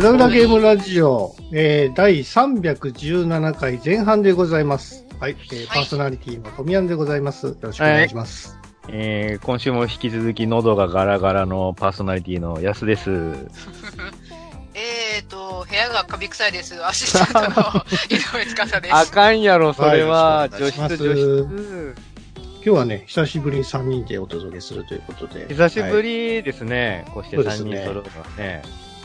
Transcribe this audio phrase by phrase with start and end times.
[0.00, 5.04] グダグダゲームラジオ、えー、第317回前半でございます。
[5.20, 7.48] はい、えーパーソナリティの富山でございます。
[7.48, 8.58] よろしくお願いします。
[8.88, 13.10] えー、今週も引き続き喉がガラガラのパーソナリティのヤスです。
[14.72, 16.82] えーと、部屋がカビ臭いです。
[16.82, 17.66] アシスタントの
[18.08, 18.94] 井上司です。
[18.94, 20.36] あかんやろ、それは。
[20.36, 21.94] はい除湿、除湿。
[22.36, 25.46] 今日はね、久しぶりに3人でお届けするということで。
[25.50, 27.04] 久しぶはいりですね。
[27.12, 28.62] こうして3そうですね人揃うのはね。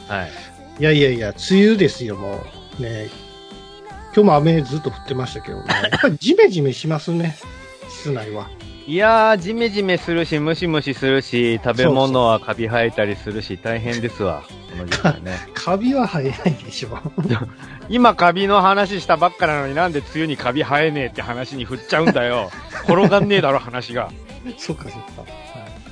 [0.07, 0.54] はい。
[0.79, 2.43] いやいやいや、梅雨ですよ、も
[2.79, 2.81] う。
[2.81, 3.09] ね。
[4.13, 5.65] 今日も雨ずっと降ってましたけどね。
[5.91, 7.37] やっぱりジメジメしますね、
[7.89, 8.49] 室内は。
[8.87, 14.43] いやー、ジメジメするし、ムシムシするし、食べ物はカビ生えたりするし、大変ですわ。
[14.71, 15.37] この時期はね。
[15.55, 16.99] カビは生えないでしょ。
[17.89, 22.51] 今カビの話したばっかなのになんで梅雨にカビ生えねえって話に振っちゃうんだよ。
[22.87, 24.11] 転がんねえだろ、話が。
[24.57, 24.91] そうか、そう
[25.25, 25.44] か。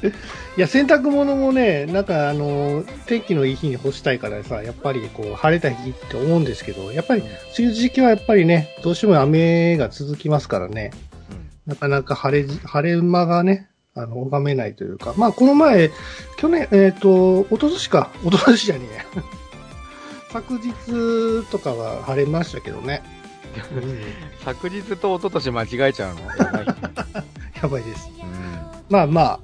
[0.04, 0.14] はい、
[0.58, 10.92] いや、洗濯物もね、なんか、あの、天気のいい日に干したいからさ、やっぱりこう、晴れた日って思うんですけど、やっぱり、梅雨時期はやっぱりね、どうしても雨が続きますからね、
[11.66, 15.92] なかなか晴れじ、晴れ間がね、あの、拝めないというか、まあ、この前、
[16.38, 19.04] 去年、えっ、と、一昨年か、一昨年じゃねえや。
[20.34, 20.72] 昨日
[21.52, 23.04] とかは晴れましたけどね。
[23.72, 24.00] う ん
[24.44, 26.22] 昨日と一昨年間違えちゃうの。
[26.22, 26.66] やばい。
[26.66, 26.74] ね
[27.62, 28.10] やばいです。
[28.20, 28.34] うん
[28.90, 29.40] まあまあ、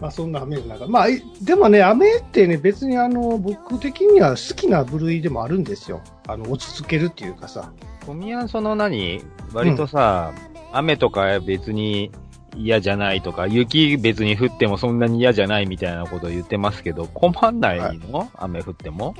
[0.00, 0.86] まあそんな雨の中。
[0.86, 6.00] まあ、いでもね、雨ってね、別にあの、僕的には好きな部類でもあるんですよ。
[6.26, 7.72] あの、落ち着けるっていうかさ。
[8.06, 9.22] 小宮その何？
[9.52, 10.32] 割とさ、
[10.72, 12.10] 雨とか別に
[12.56, 19.14] 嫌じゃないとか、雪別に降ってもそんなに嫌じゃないみたいなことを言ってますけど、困んないの、雨降っても？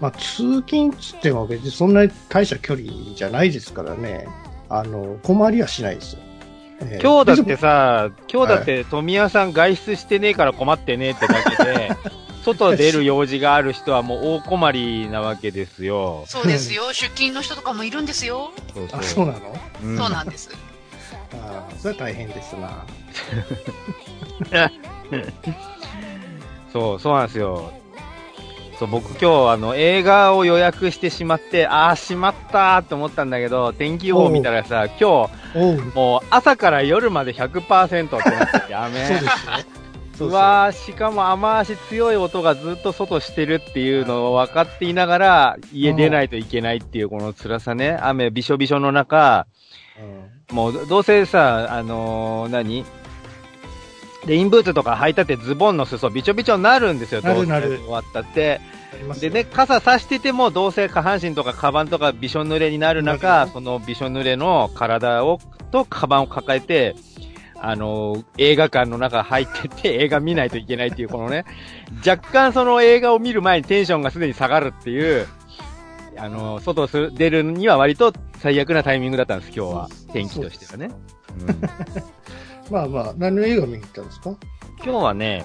[0.00, 4.28] まあ、通勤っつっても別にそんなに大した距離じゃないですからね。
[4.68, 6.22] あの、困りはしないですよ。
[6.80, 11.90] えー今日だってでさ、今日だって富谷さん外出してねえから困ってねえってだけで、
[12.44, 16.24] 外出る用事がある人はもう大困りなわけですよ。
[16.26, 16.92] そうですよ。
[16.92, 18.50] 出勤の人とかもいるんですよ。
[18.74, 19.56] そうあ、そうなの？
[19.82, 20.50] うんそうなんです。
[21.32, 22.84] あーそれは大変ですな。
[26.72, 27.72] そう、そうなんですよ。
[28.78, 39.30] そう、僕今日あの映画を予約してしまって、ああ、しまったーって思ったんだけど、天気予報見たらさ、今日、もう朝から夜まで100%ってなってて、 やめそうですよ。
[40.18, 47.98] そうわーしかも雨足強い音がずっと外してるっていうのを分かっていながら、家出ないといけないっていうこの辛さね。
[48.00, 49.46] 雨びしょびしょの中、
[50.50, 50.56] うん。
[50.56, 52.84] もうどうせさ、あのー何？
[54.26, 58.60] レインブーツとか履いたってズボンの裾びちょびちょになるんですよ、なるどうせなる終わったって。
[59.20, 65.38] でね、傘さしててもどうせ下半身とかカバンとかびしょ濡れになるな中、るそのびしょ濡れの体を、
[65.70, 66.96] とカバンを抱えて、
[67.58, 71.44] あのー映画館の中入ってって 映画見ないといけないっていうこのね、
[72.06, 75.26] 若干その映画を見る前にテンションがすでに下がるっていう、
[76.18, 79.88] あのー外する出るには割と最悪なタイミングだったんです、今日は。
[80.12, 80.90] 天気としてはね。
[81.46, 82.26] うん
[82.70, 84.36] まあまあ、何の映画見に行ったんですか？
[84.82, 85.44] 今日はね、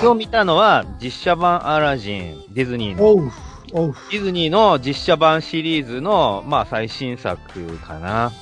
[0.00, 3.30] 今日見たのは実写版アラジン、ディズニーの。
[3.72, 7.38] ディズニーの実写版シリーズの、まあ最新作
[7.78, 8.32] かな。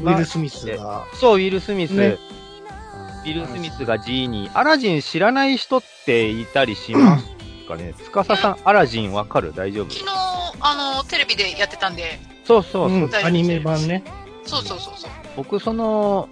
[0.00, 1.92] ウィル・スミスが、そう、ウィル・スミス。
[1.92, 2.18] ね
[3.24, 4.58] ウィル・スミスがジーニー。
[4.58, 7.26] アラジン知らない人っていたりします
[7.68, 7.94] かね？
[7.96, 9.52] つかささん、アラジンわかる？
[9.54, 9.90] 大丈夫？
[9.94, 10.12] 昨日、
[10.60, 12.98] あの、テレビでやってたんで、そうそうそう。
[13.04, 14.02] うん、アニメ版ね。
[14.44, 15.10] そうそうそうそう。
[15.36, 16.28] 僕、その、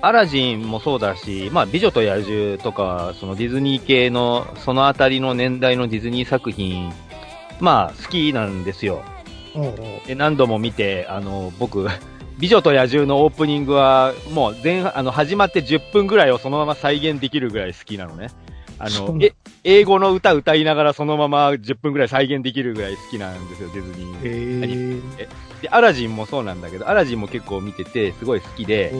[0.00, 6.92] アラジンもそうだし、まあ、美女と野獣とか、そのディズニー系の、そのあたりの年代のディズニー作品、
[7.60, 9.02] まあ、好きなんですよ。
[9.54, 9.70] おうお
[10.04, 11.86] うで、何度も見て、あの、僕、
[12.38, 18.28] 美女と野獣のオープニングは、もう前半、あの、始まって10分ぐらいをそのまま再現できるぐらい好きなのね。
[18.78, 19.32] あの、え、
[19.64, 24.18] 英語の歌歌いながらそのまま10分ぐらい再現できるぐらい好きなんですよ、ディズニー。
[24.18, 25.28] へー
[25.62, 28.92] で、アラジンもそうなんだけど、アラジンも結構見てて、すごい好きで、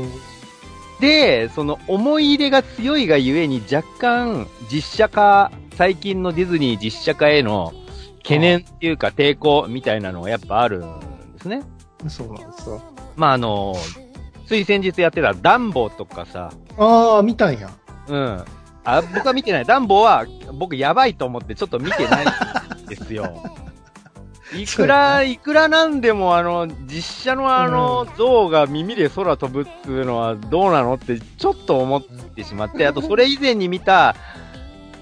[1.00, 7.72] で、その思い入れが強いがゆえに若干実写化、最近のディズニー実写化への
[8.18, 11.62] 懸念っていうか抵抗みたいなのがやっぱあるんですね。
[12.08, 12.82] そうなんですよ。
[13.14, 13.74] まあ、あの、
[14.46, 17.70] つい先日やってたダンボとかさ、ああ、見たんや。
[18.08, 18.44] うん。
[18.84, 19.64] あ、僕は見てない。
[19.64, 23.42] ダンボは僕やばいと思ってちょっと見てないんですよ。
[24.54, 34.14] いくら、いくらなんでもあの、実写のあの、象が耳で空飛ぶっていうのはどうなのってちょっと思ってしまって、 あとそれ以前に見た、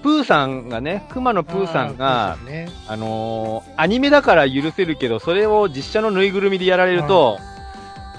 [0.01, 7.39] プーさんがね、熊野プーさんがあ、ー、ね、あのーアニメだから許せるけど、それを実写のぬいぐるみでやられると、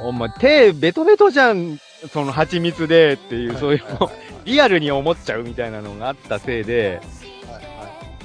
[0.02, 1.79] お前手ベトベトじゃん、
[2.12, 3.82] その蜂蜜でっていう、そういう
[4.44, 7.00] リアルに思っちゃうみたいなのがあったせいで、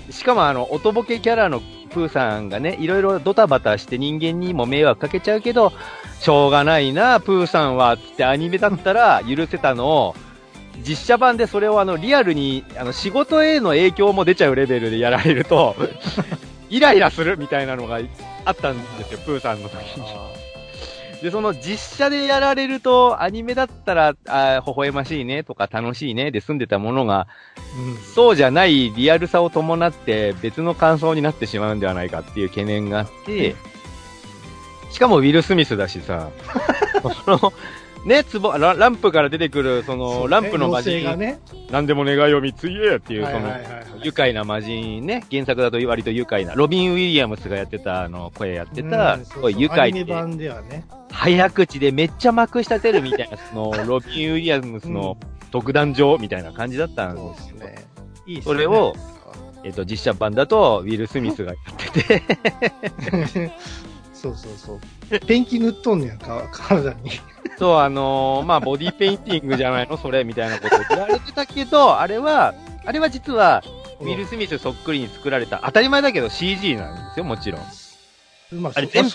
[0.09, 1.61] しかもあの、音ボケキャラの
[1.91, 5.71] プーさんがね、いろいろドタバタして人間にも迷惑かけちゃうけど、
[6.19, 10.15] しょうがないな、プーさんは、つってアニメだったら許せたのを、
[10.87, 15.75] 実写版でそれをあの、リアルに、あの、仕事への影響も出ちゃうレベルでやられると、
[16.69, 17.99] イライラするみたいなのが
[18.45, 20.30] あったんですよ、プーさんの時に。
[21.21, 27.27] で、その実写でやられると、アニメだったら、あ微笑ましいねとか楽しいねで済んでたものが、
[28.15, 33.55] そうじゃないリアルさを伴って別の感想になってしまうんではないかっていう懸念があって、
[34.89, 36.29] しかもウィル・スミスだしさ、
[37.25, 37.53] その、
[38.05, 41.39] ね、つぼラ、ランプから出てくる、その、ランプの魔人、妖精がね。
[41.69, 43.85] 何でも願いを見つえっていう、そのはいはい、はいはい。
[44.03, 50.85] 愉快な魔人ね、原作だと割と愉快な、ロビン・ウィリアムスがやってた、あの、声やってた、うんすごい愉快で、アニメ版ではね。
[51.11, 55.17] 早口でめっちゃまくし立てるみたいな、その、 ロビン・ウィリアムスの
[55.51, 57.75] 独壇場みたいな感じだったんそうですすね。
[58.25, 58.95] いいっすそれを、
[59.63, 63.51] えっと、実写版だと、ウィル・スミスがやってて、
[64.21, 65.19] そうそうそう。
[65.25, 67.11] ペンキ塗っとんねやんか、体に。
[67.57, 72.53] そう、あのーまあ、ボディペインティングじゃないのそれ、みたいなこと言われてたけど、あれは、
[72.85, 73.63] あれは実は、
[73.99, 78.61] ウィル・スミスそっくりに作られた、当たり前だけど CG なんですよ、もちろん。
[78.61, 79.11] まあ、あれ全編、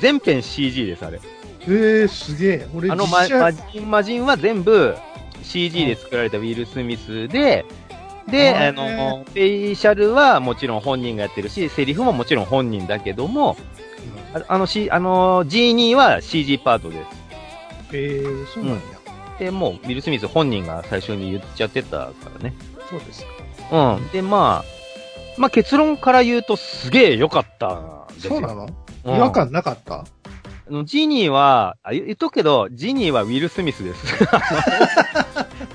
[0.00, 1.20] 全編 CG です、あれ。
[1.62, 2.68] えー、すげえ。
[2.74, 4.96] 俺、あの、ま、実写魔人、魔人は全部
[5.42, 7.64] CG で作られたウィル・スミスで、
[8.28, 13.56] で、あの、フェイシャルはもちろん本人がやってるし、セリフももちろん本人だけども、
[14.34, 17.06] ああの、C、あの、ジーニーは CG パートです。
[17.92, 18.80] えー、そうなんや。
[19.38, 22.54] で、もう、ウィル・スミス本人が最初に言っちゃってたからね。
[22.90, 23.24] そうです
[23.70, 23.96] か。
[23.96, 24.08] うん。
[24.08, 24.64] で、まあ、
[25.36, 28.34] まあ結論から言うとすげえ良かったんですよ。
[28.34, 28.68] そうなの？
[29.04, 29.96] うん違和感なかった？
[29.96, 30.04] あ
[30.70, 34.16] のジニーは、あ言言っとくけど、ジニーはウィル・スミスです。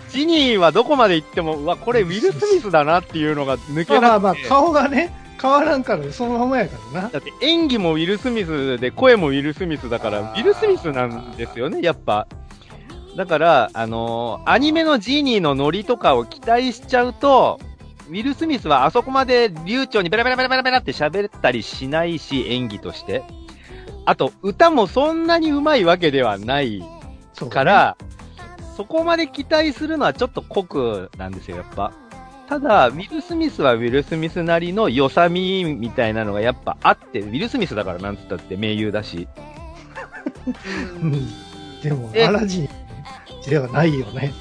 [0.10, 3.94] ジニーはどこまで行っても、うわ、これウィル・スミスだなっていうのが抜けなくて。
[3.94, 7.10] まあまあまあ、顔がね、変わらんからね、そのままやからな。
[7.10, 12.28] だって演技もウィル・スミスで、声もウィル・スミスだから、ウィル・スミスなんですよね、やっぱ。
[13.16, 17.60] だから、あのーアニメのジーニーのノリとかを期待しちゃうと、
[18.10, 23.24] ウィル・スミスはあそこまで流暢にベラベラベラベラベラって喋ったりしないし、演技として。
[24.06, 26.84] あと、歌もそんなに上手いわけではない
[27.50, 27.98] から、
[28.76, 31.92] そこまで期待するのはちょっと酷なんですよ、やっぱ。
[32.50, 39.28] ただ、ウィル・スミスはウィル・スミスなりの良さみみたいなのがやっぱあって、ウィル・スミスだからなんつったって名優だし。
[41.00, 41.28] うん。
[41.84, 42.70] でも、えアラジン
[43.48, 44.34] ではないよね。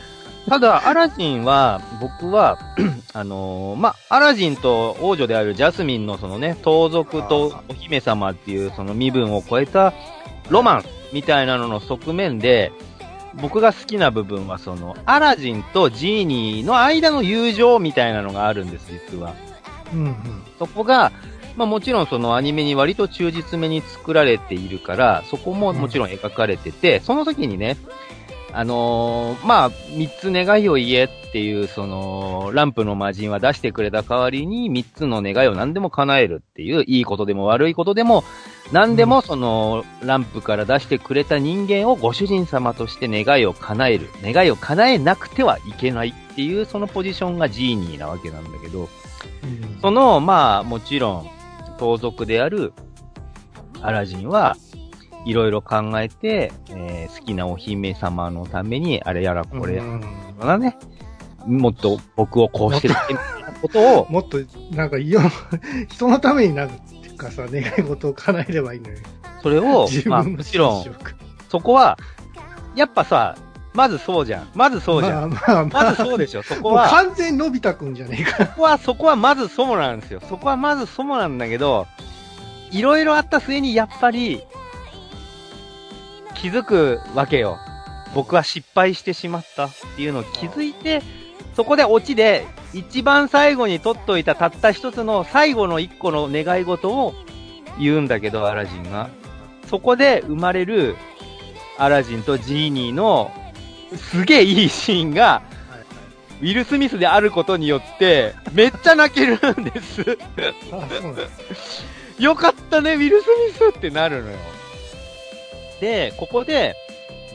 [0.49, 2.58] ただ、アラジンは、僕は、
[3.12, 9.93] あのーまあ、アラジンと王女であるジャスミンのそのね、盗賊とお姫様っていうその身分を超えた
[10.49, 12.72] ロマンみたいなのの側面で、
[13.34, 19.34] 僕が好きな部分はその、アラジンとジーニーの間の友情みたいなのがあるんです、実は。
[19.92, 20.16] うんうん。
[20.58, 21.12] そこが、
[21.56, 27.76] まあもちろんそのアニメに割と忠実めに作られているから、そこももちろん描かれてて、その時にね、
[28.52, 38.24] あのーまあ、三つ願いを言えっていう、その、ランプの魔人は出してくれた代わりに、三つの願いを何でも叶えるっていう、いいことでも悪いことでも、
[38.73, 44.08] 何でもその、ランプから出してくれた人間をご主人様として願いを叶える。
[44.23, 48.88] 願いを叶えなくてはいけないっていう、そのポジションがジーニーなわけなんだけど、
[49.42, 51.30] うんその、まあ、もちろん、
[51.78, 52.73] 盗賊である
[53.82, 54.56] アラジンは、
[55.28, 60.02] いろいろ考えて、えー好きなお姫様のために、あれやらこれやうん
[60.40, 60.78] らね、
[61.47, 64.38] もっと僕をこうしてって、みたいなことを、 もっと、
[64.75, 65.20] なんか、いよ、
[65.88, 68.97] 人のためになるっていうかさ、願い事を叶えればいいのよ。
[69.42, 70.85] それを自、まあ、もちろん
[71.50, 71.99] そこは、
[72.75, 73.37] やっぱさ、
[73.75, 74.49] まずそうじゃん。
[74.54, 75.30] まずそうじゃん。
[75.30, 76.42] まあまあままあ、ずそうでしょ。
[76.42, 78.47] そこもうは、完全にのび太くんじゃねえか。
[78.47, 80.20] そこは、そこはまずそうなんですよ。
[80.26, 81.87] そこはまずそうなんだけど、
[82.70, 84.42] いろいろあった末にやっぱり、
[86.40, 87.59] 気づくわけよ。
[88.14, 91.02] 僕は失敗してしまったっていうのを気づいて、
[91.54, 97.14] そこでオチで、一番最後に取っといたたった一つの最後の一個の願い事を
[97.78, 99.11] 言うんだけど、アラジンが。
[99.68, 100.97] そこで生まれる
[101.76, 103.30] アラジンとジーニーの
[103.97, 105.42] すげえいいシーンが、
[106.40, 110.04] ウィル・スミスであることによって、めっちゃ泣けるんです。
[112.18, 114.37] よかったね、ウィル・スミスってなるのよ。
[115.80, 116.75] で、ここで、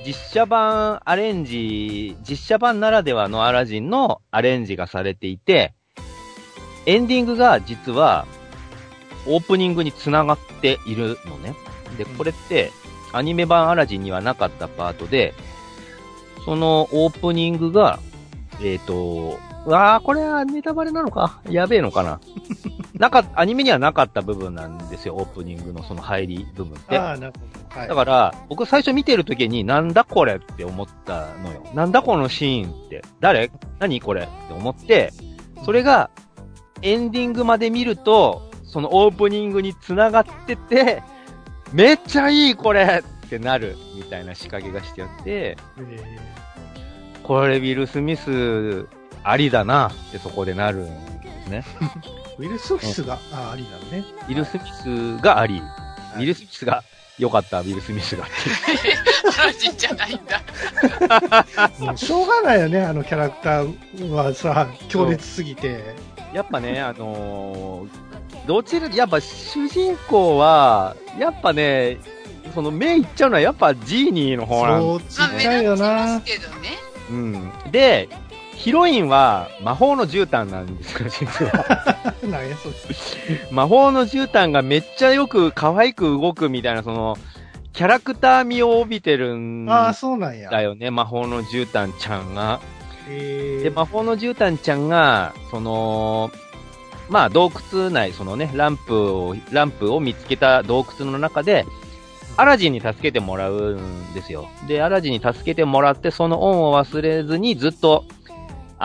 [0.05, 5.73] 実写版アレンジ、実写版ならではのアラジンのアレンジがされていて、
[6.85, 8.25] エンディングが実は、
[9.25, 11.55] オープニングに繋がっているのね。
[11.97, 12.71] で、これって、
[13.13, 15.33] アニメ版アラジンにはなかったパートで、
[16.43, 17.99] そのオープニングが、
[18.61, 21.39] えっ、と、うわあ、これはネタバレなのか？
[21.49, 22.19] やべえのかな？
[22.99, 26.97] なか、アニメにはなかった部分なんですよ、オープニングのその入り部分って。
[26.97, 27.39] ああ、なるほ
[27.75, 27.79] ど。
[27.79, 27.87] はい。
[27.87, 31.65] だから、僕最初見てる時に、なんだこれって思ったのよ。
[31.73, 33.03] なんだこのシーンって。
[33.19, 33.51] 誰？
[33.79, 33.99] 何？
[33.99, 34.23] これ？
[34.23, 35.11] って思って、
[35.65, 36.11] それが、
[36.83, 41.01] エンディングまで見ると、そのオープニングに繋がってて、
[41.71, 45.55] めっちゃいいこれってなる、みたいな仕掛けがしてあって、え
[47.23, 48.87] これウィル・スミス、
[49.23, 51.63] ありだなってそこでなるんですね。
[52.37, 54.05] ーウィル・スミスが、あありなのね。
[54.27, 55.61] ウィル・スミスがあり、
[56.17, 56.83] ウィル・スミスが
[57.17, 58.95] 良かった、ウィル・スミスが っていう。
[59.39, 60.41] アラジンじゃないんだ。
[61.79, 65.95] もうしょうがないよね、あのキャラクターはさ、強烈すぎて。
[66.33, 68.13] やっぱね、あのー
[68.47, 71.97] どちら、やっぱ主人公は、やっぱね、
[72.53, 76.25] その目いっちゃうのはやっぱジーニーの方なんそう、ちまあ、っちゃいよなす。
[76.25, 76.69] けどね。
[77.09, 77.51] うん。
[77.71, 78.09] で、
[78.63, 82.13] ヒロインは魔法の絨毯なんですよ、実は。
[82.23, 82.73] なんや、そう。
[83.51, 87.17] 魔法の絨毯がめっちゃよく可愛く動くみたいな、その、
[87.73, 90.61] キャラクター味を帯びてるんああ、だそうなんや。
[90.61, 92.61] よね、魔法の絨毯ちゃんが。
[93.09, 96.31] えー、で、魔法の絨毯ちゃんが、その、
[97.09, 101.65] まあ洞窟内、そのね、ランプを、ランプを見つけた洞窟の中で、
[102.37, 104.47] アラジンに助けてもらうんですよ。
[104.67, 108.05] で、アラジンに助けてもらって、その恩を忘れずにずっと、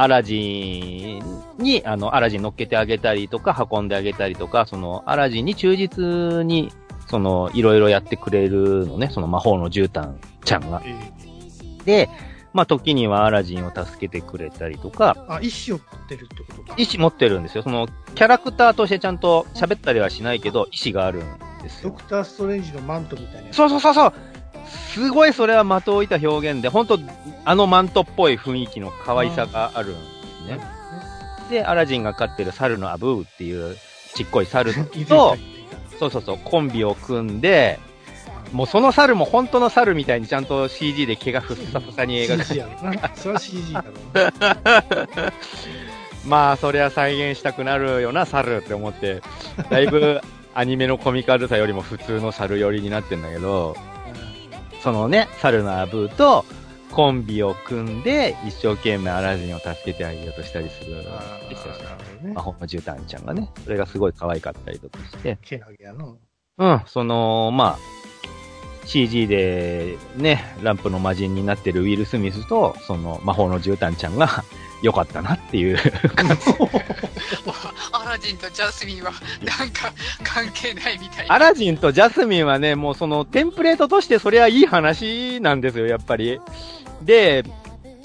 [0.00, 1.21] アラジ
[1.59, 6.71] ンに、あの、アラジン乗っけてあげたりとか、運んであげたりとか、その、アラジンに忠実に、
[7.09, 10.14] その、いろいろやってくれるのね、その魔法の絨毯
[10.45, 10.81] ちゃんが。
[10.85, 10.95] え
[11.85, 12.09] で、
[12.52, 16.75] まあ、時にはアラジンを助けてくれたりとか、ー、あ、意志を持ってるってことか。
[16.76, 17.64] 意思持ってるんですよ。
[17.64, 21.90] その、キャラクターとしてちゃんと喋ったりはしないけど、意思があるんですよ。
[21.90, 23.52] ドクター・ストレンジのマントみたいな。
[23.52, 24.12] そうそうそうそう
[24.95, 26.99] すごいそれは的を置いた表現で、本当
[27.45, 30.01] あのマントっぽい雰囲気の可愛さがあるんで
[30.45, 30.61] すね。
[31.51, 33.77] で、アラジンが飼ってる猿のアブーっていう
[34.15, 34.73] ちっこい猿
[35.07, 35.37] と
[35.99, 37.79] そうそうそう、コンビを組んで、
[38.53, 43.11] もうその猿も本当の猿みたいにちゃんと CG で毛がふっさふさに描かれな。
[43.15, 43.93] それは CG だろ。
[46.27, 49.23] まあ、そりゃ再現したくなるよな、猿って思って、
[49.71, 50.21] だいぶ
[50.55, 53.77] アニメのコミカルさよりも普通の猿寄りになってんだけど、
[54.88, 56.47] そのね、猿のアブーと
[56.92, 62.40] コンビを組んで、一生懸命アラジンを助けてあげようとしたりするあーでしたし、なるほどね魔。
[62.40, 66.16] 法の絨毯ちゃんがね、それがすごい可愛かったりとかして、けなげやの。
[66.57, 67.78] うん、その、まあ、
[68.87, 74.42] CG でね、ランプの魔人になってるウィル・スミスと、その魔法の絨毯ちゃんが
[74.83, 75.79] 良かったなっていう
[77.93, 79.13] アラジンとジャスミンは、
[79.59, 79.93] なんか、
[80.23, 81.35] 関係ないみたいな。
[81.35, 86.41] アラジンとジャスミンはね、もうそのテンプレートとしてそれはいい話なんですよ、やっぱり。
[87.03, 87.45] で、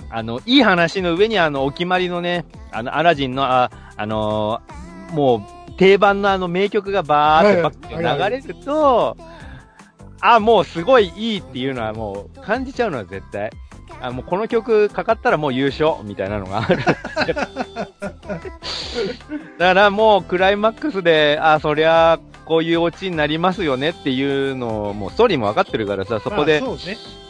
[0.10, 9.18] あの、いい話の上にあの、お決まりのね、あの、アラジンの、あ、あのーもう、定番のあの名曲がバーってバックはいはいで流れると、
[10.22, 13.52] あ、もうすごいいいっていうのはもう感じちゃうのは絶対。
[14.02, 16.80] あ、もうこの曲かかったらもう優勝みたいなのがある。
[19.58, 26.62] だからもうクライマックスで、あ、そりゃ、こういうオチになりますよねっていうのを、もうストーリーも分かってるからさ、そこで。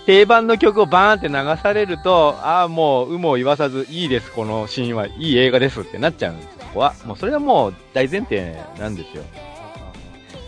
[0.05, 6.93] 定番の曲をバーンって流されると、ああ、もう、有無を言わさず、いいです、このシーンは、いい映画ですってなっちゃうんです、そこは。
[7.05, 9.23] もうそれはもう大前提なんですよ。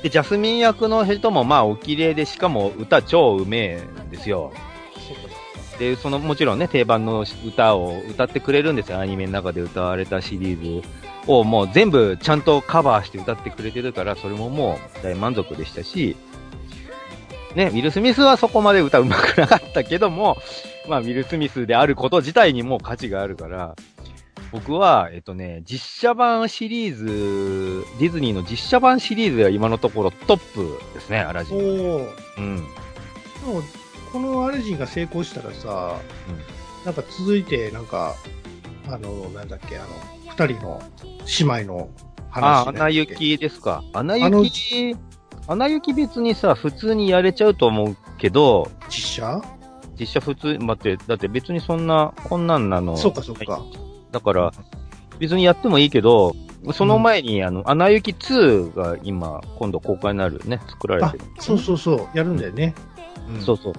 [0.03, 4.51] で、ジャスミン役の人もまあお綺麗で、しかも歌超うめえんですよ。
[5.79, 8.99] で、その、もちろんね、定番の歌を歌ってくれるんですよ。
[8.99, 10.87] アニメの中で歌われたシリーズ
[11.27, 16.15] をもう全部ちゃんとカバーして歌ってくれてるから、それももう大満足でしたし、
[17.55, 20.37] ね、ウィル・スミスはそこまで歌うまくなかったけども、
[20.87, 23.75] まあ、ウィル・スミスであること自体にもう価値があるから、
[24.51, 27.05] 僕は、えっとね、実写版シリーズ、
[27.99, 31.59] ディズニーの実写版シリーズでは今のところトップですね、アラジおン。
[31.59, 32.63] ーうん。
[34.15, 35.99] このアレジンが成功したらさ、
[36.85, 38.15] なんか続いて、なんか、
[38.87, 39.87] あの、なんだっけ、あの、
[40.29, 40.81] 二人の
[41.57, 41.89] 姉妹の
[42.29, 43.83] 話あ、アなんだっけナ雪ですか。
[43.91, 44.95] アナあの雪、
[45.49, 49.41] アナ雪別にさ、普通にやれちゃうと思うけど、実写？
[49.99, 52.95] 実写普通、待って、だって別にそんな、こんなんなの。
[52.95, 53.61] そうか、そうか。
[54.11, 54.53] だから、
[55.19, 56.33] 別にやってもいいけど、
[56.71, 62.73] その前に、あの、アナ雪2が今、今度公開になるね、作られあてる。、そうそうそう、やるんだよね。
[62.77, 63.73] うんそうそう。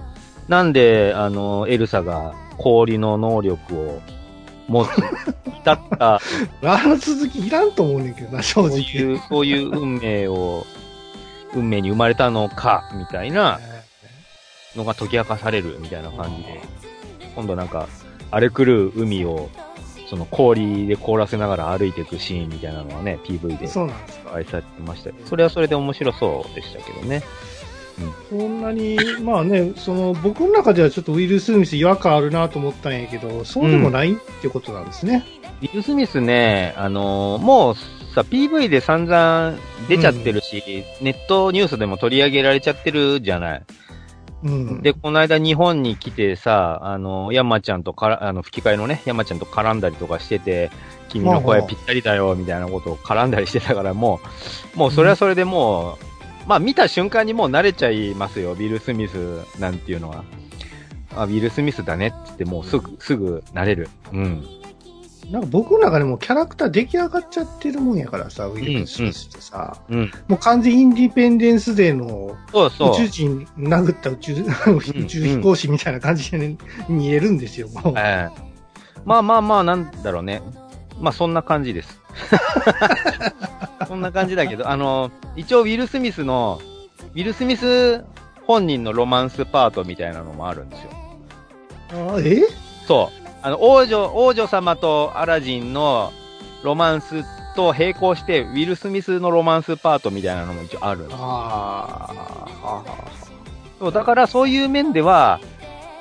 [0.47, 4.01] なんで、あの、エルサが氷の能力を
[4.67, 4.89] 持つ、
[5.63, 6.19] だった、あ
[6.87, 8.69] の続きいらんと思うねんけどな、正直。
[8.69, 10.65] そういう、そういう運命を、
[11.53, 13.59] 運命に生まれたのか、みたいな
[14.75, 16.61] のが解き明かされるみたいな感じで、
[17.35, 17.87] 今度なんか、
[18.31, 19.49] 荒れ狂う海を
[20.09, 24.35] その氷で凍らせながら歩いていくシーンみたいなのはね、PV でそうなんですか。
[24.35, 27.23] 愛されてましたそれはそれで面白そうでしたけどね。
[28.29, 35.25] そんなに、まあね、その、僕の中ではちょっとウィル・スミス違和感あるなと思ったんやけど、そうでもないってことなんですね。
[35.61, 37.75] ウィル・スミスね、あのーもう
[38.13, 39.55] さ、PV で散々
[39.87, 40.63] 出ちゃってるし、
[41.01, 43.63] ネットニュースでも取り上げられちゃってるじゃない。
[44.43, 44.81] うん。
[44.81, 50.69] で、この間日本に来てさ、あの、山ちゃんとから、あの、吹き替えのね、山ちゃんと絡んだりとかしてて、
[51.09, 54.19] 君の声ぴったりだよ、みたいなことを絡んだりしてたから、も
[54.75, 56.16] う、もうそれはそれでもう、
[56.47, 59.15] まあ見た瞬間にもう慣れちゃいますよ、ビル・スミス
[59.59, 60.23] なんていうのは。
[61.15, 63.89] あ、ビル・スミスだねって言って、もうすぐ、すぐ慣れる。
[64.13, 64.47] うん。
[65.31, 70.11] なんか僕の中でもキャラクター出来上がっちゃってるもんやからさ、ウィル・スミスってさ、うん。
[70.29, 72.91] もう完全インディペンデンスデーのそうそう。
[72.91, 77.93] 宇宙人殴った宇宙、宇宙飛行士みたいな感じで、ね、見えるんですよ、もう。
[77.97, 78.47] ええ
[79.03, 80.41] まあまあまあ、なんだろうね。
[80.99, 82.01] まあそんな感じです。
[83.85, 86.59] そんな感じだけど、あの、一応ウィル・スミスの、
[87.13, 88.03] ウィル・スミス
[88.45, 90.89] 本人のロマンスパートみたいなのもあるんですよ。
[92.15, 92.43] あえ？
[92.87, 93.27] そう。
[93.41, 96.11] あの、王女、王女様とアラジンの
[96.63, 97.23] ロマンス
[97.55, 102.07] と並行して、ウィル・スミスのロマンスパートみたいなのも一応あるんですよあ
[102.63, 102.83] あ、
[103.79, 105.39] そう、だからそういう面では、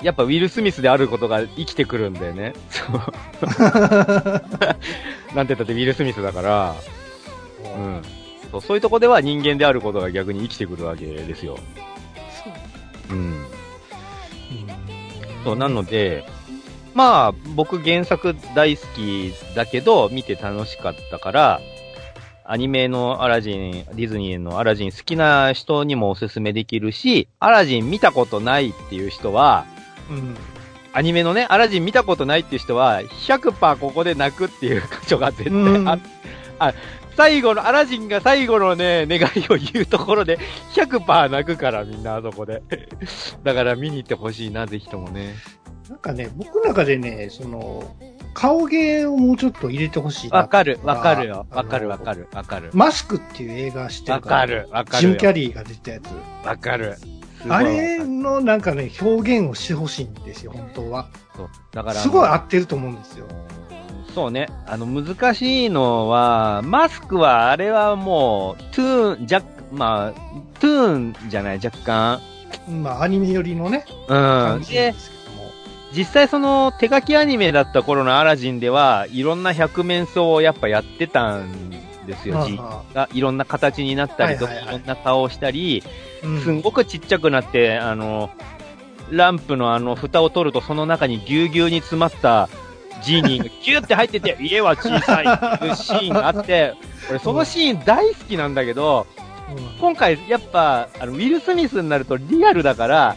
[0.03, 2.53] やっぱウィル・スミスであることが生きてくるんだよね。
[2.71, 3.01] そう。
[5.35, 6.75] なんて言ったってウィル・スミスだから、
[7.75, 8.03] うん。
[8.51, 11.59] そうそういうとこでは人間であることが逆に生きてくるわけですよ。
[13.11, 13.47] うん。
[15.45, 16.25] そう、なので、
[16.95, 21.61] まあ、僕原作大好きだけど、見て楽しかったから、
[22.45, 29.67] アニメのアラジン、ディズニーのアラジン好きな人にもおすすめできるし、アラジン見たことないっていう人は、
[30.09, 30.37] うん。
[30.93, 36.01] アニメのね、アラジン見たことないっていう人は、100%ここで泣くっていう箇所が絶対うんあっ
[36.59, 36.73] あ、
[37.17, 40.39] 最後の、アラジンが最後のね、願いを言うところで、
[40.75, 42.63] 100%泣くから、みんなあそこで。
[43.43, 45.35] だから見に行ってほしいな、ぜひともね。
[45.89, 47.97] なんかね、僕の中でね、その、
[48.35, 50.39] 顔芸をもうちょっと入れてほしいな。
[50.39, 51.47] わかる、わかるよ。
[51.51, 52.71] わかる、わかる、わかる。
[52.75, 55.01] マスクっていう映画知ってわるかる、わかる。
[55.01, 56.47] ジム・キャリーが出たやつ。
[56.47, 56.97] わかる。
[57.49, 61.09] あれのなんかね、表現をしてほしいんですよ、本当は。
[61.37, 61.49] そう。
[61.73, 63.27] だから、すごい合ってると思うんですよ。
[64.17, 64.49] そうね。
[64.67, 70.13] あの、難しいのは、マスクは、あれはもう、トゥーン、若、まあ、
[70.59, 72.23] トゥーンじゃない、若干。
[72.83, 74.63] まあ、アニメ寄りのね、うん。
[74.63, 74.95] で。
[75.95, 81.69] 実際その、手書きアニメだった頃のアラジンでは、いろんな百面相をやっぱやってたん
[82.07, 82.39] ですよ、
[82.95, 83.11] が。
[83.13, 85.85] いろんな形になったりとか、はいはいはいいろんな顔をしたり、
[86.25, 88.31] あうんすんごくちっちゃくなって、あの、
[89.11, 92.49] ランプのあの、蓋を取るとその中にぎゅうぎゅうに詰まった
[93.03, 96.75] ジーニーがギューって入ってて、家は小さいっていうシーンがあって、
[97.11, 99.27] 俺そのシーン大好きなんだけど、うん
[99.81, 103.17] 今回やっぱ、あの、ウィル・スミスになるとリアルだから、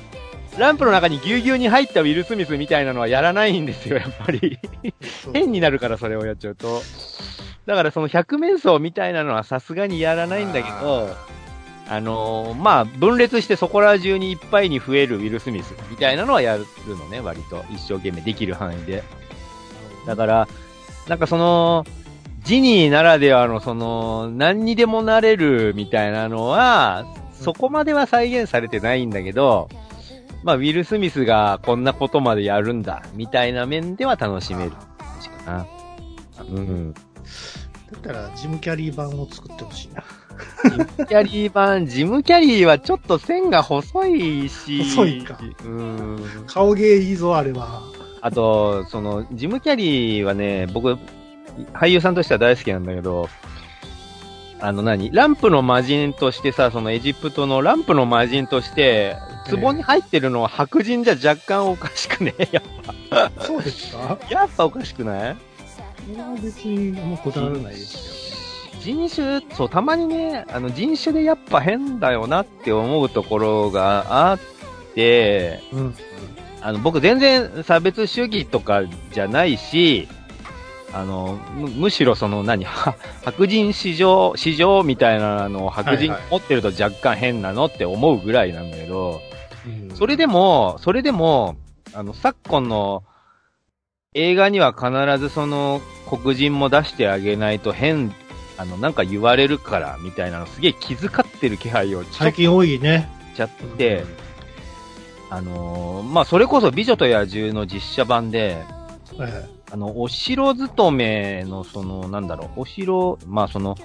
[0.60, 4.60] ランプの中にぎゅうぎゅうに入ったウィル・スミスみたいなのはやらないんですよ、やっぱり。
[5.34, 6.82] 変になるから、それをやっちゃうと。
[7.66, 11.16] だからその百面相みたいなのはさすがにやらないんだけど、
[11.88, 17.64] あのーまあ、分裂してそこら中にいっぱいに増えるウィル・スミスみたいなのはやるのね、割と。
[17.72, 19.04] 一生懸命できる範囲で。
[20.10, 20.48] だから、
[21.08, 21.86] なんかその、
[22.44, 29.70] ジニーならではのその、何にでもなれるみたいなのは、そこまでは再現されてないんだけど、
[30.44, 34.72] まあ、ウィル・スミスがこんなことまでやるんだ、みたいな面では楽しめる。
[34.72, 34.78] か
[35.46, 35.68] な。
[36.50, 36.94] うん。
[36.94, 37.00] だ
[37.98, 40.04] ったら、ジム・キャリー版を作ってほしいな。
[40.72, 44.84] ジムキャリー版、ジムキャリーはちょっと線が細いし。
[44.84, 46.20] 細いかうん。
[46.48, 47.82] 顔芸いいぞ、あれは。
[48.22, 50.98] あと、その、ジムキャリーはね、僕、
[51.74, 53.30] 俳優さんとしては大好きなんだけど、
[54.62, 55.10] あの何？
[55.14, 59.16] ランプの魔人としてさ、そのエジプトのランプの魔人として、
[59.50, 64.18] 壺に入ってるのは白人じゃ若干おかしくね やっそうですか？
[64.18, 65.36] ぱ、やっぱおかしくない？
[66.12, 74.40] それは別にあんまこだわらないです人種、そう、たまにね、あの人種でやっぱ変だよなって思うところがあっ
[74.94, 75.86] て、よね。
[75.86, 75.96] うん。
[76.62, 80.08] あの、僕全然差別主義とかじゃないし、
[80.94, 89.22] あの、むむしろその何、は 白人市場、市場みたいなのを白人持ってると若干変なのって思うぐらいなんだけど、
[89.66, 91.58] うんそれでも、それでも、
[91.94, 93.04] あの、昨今の
[94.14, 98.14] 映画には必ずその黒人も出してあげないと変、
[98.58, 103.10] あの、なんか言われるからみたいなのすげえ気遣ってる気配を最近多いね。
[103.34, 104.04] しちゃって、
[105.30, 108.64] あのーまあ、それこそ美女と野獣の実写版で、
[109.20, 113.76] えあの、お城勤めの、その、なんだろう、お城、まあその、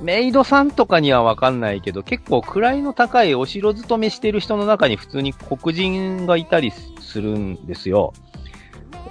[0.00, 8.12] メイドさんとかにはわかんないけど、結構位の高いお城勤めしてる人の中に普通に黒人がいたりするんですよ。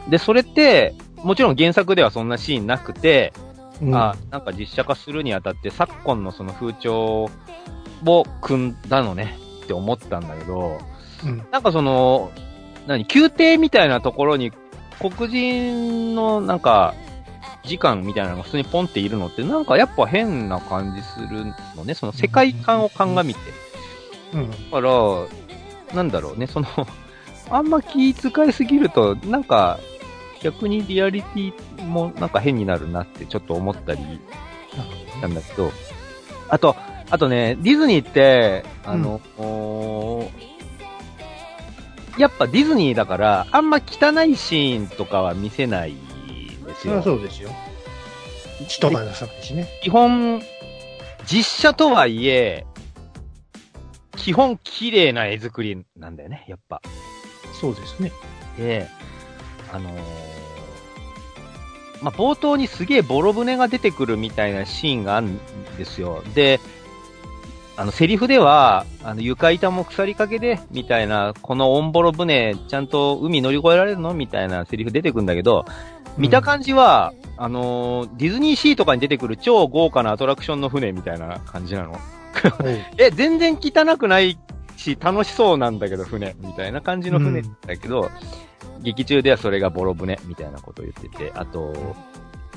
[0.09, 3.31] で、それって、もちろん原作ではそんなシーンなくて、
[3.81, 7.29] うんあ、なんか実写化するにあたって昨今のその風潮
[8.05, 10.79] を組んだのねって思ったんだけど、
[11.23, 11.43] うん。
[11.51, 12.31] なんかその、
[12.87, 14.51] 何、宮廷みたいなところに
[14.99, 16.93] 黒人のなんか、
[17.63, 21.93] 時間みたいなのが普通にポンっているのってなんかやっぱ変な感じするのね。
[21.93, 23.39] その世界観を鑑みて。
[24.33, 24.49] うん。
[24.49, 26.67] だから、なんだろうね、その、
[27.49, 29.79] あんま気遣いすぎると、なんか、
[30.41, 34.01] 逆にリアリティもなんか変になるなってちょっと思ったり
[35.21, 35.71] なんだけど、
[36.49, 36.75] あと、
[37.09, 40.50] あとね、ディズニーって、あの、おー
[42.21, 47.01] やっぱディズニーだから、あんま汚いシーンとかは見せないんですよ。
[47.01, 47.49] そうですよ。
[48.59, 49.67] 出さないしね。
[49.81, 50.39] 基本、
[51.25, 52.67] 実写とはいえ、
[54.17, 56.83] 基本綺麗な絵作りなんだよね、やっぱ。
[57.59, 58.11] そうですね。
[58.55, 58.87] で、
[59.73, 59.93] あのー
[62.03, 65.39] まあ、冒頭にすげえボロ船が出てくるみたいなシーンがあるん
[65.77, 66.23] ですよ。
[66.35, 66.59] で、
[67.77, 74.13] あの、セリフでは、あの、床板も腐りかけで、みたいな、このオンボロ船、ちゃんと海乗り越えられるの？
[74.13, 75.65] みたいなセリフ出てくるんだけど、
[76.17, 81.97] 見た感じは、あのーディズニーシーとかに出てくる超豪華なアトラクションの船みたいな感じなの。
[82.97, 84.37] え、全然汚くない
[84.75, 88.11] し、楽しそうなんだけど、船、みたいな感じの船だけど、
[88.81, 91.73] 劇中ではそれがボロ船、みたいなことを言ってて、あと、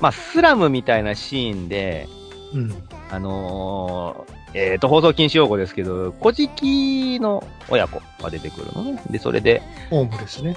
[0.01, 2.09] まあ、スラムみたいなシーンで、
[2.53, 2.75] うん。
[3.11, 9.03] あのーえっ、と、放送禁止用語ですけど、小じきの親子が出てくるのね。
[9.11, 10.57] で、それで、ホームレスね。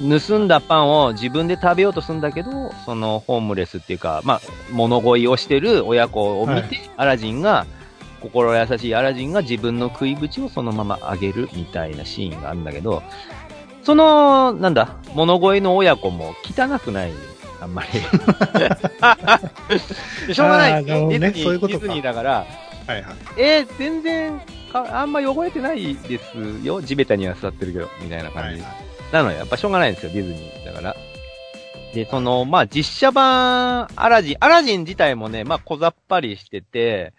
[0.00, 0.20] うん。
[0.20, 4.40] 盗んだパンを自分で食べようとするんだけど、そのホームレスっていうか、まあ、
[4.72, 7.66] 物乞いをしてる親子を見て、はいアラジンが、
[8.20, 13.04] 心優しいアラジンが自分の食い口をそのままあげるみたいなシーンがあるんだけど、
[13.84, 17.12] その、なんだ、物乞いの親子も汚くない、
[17.60, 17.90] あんまり。
[20.34, 20.84] しょうがない。
[20.84, 22.44] ねディズニーそういうことかディズニーだから、
[22.88, 23.16] はいはい。
[23.36, 24.40] えー、全然
[24.72, 26.80] か、あんま汚れてないですよ。
[26.80, 28.62] 地べたには座ってるけど、みたいな感じ。
[29.12, 29.38] なのよ。
[29.38, 30.96] やっぱしょうがないんですよ、ディズニーだから。
[31.94, 37.12] で、その、まあ、実写版、アラジン、アラジン自体もね、まあ、小ざっぱりしてて、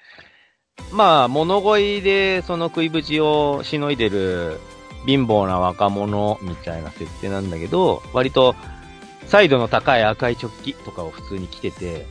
[0.91, 4.59] まあ、物乞いで、その食いぶちをしのいでる
[5.05, 8.55] 貧乏な若者みたいな設定なんだけど、割と、
[9.27, 12.07] サイドの高い赤いチョッキとかを普通に着てて、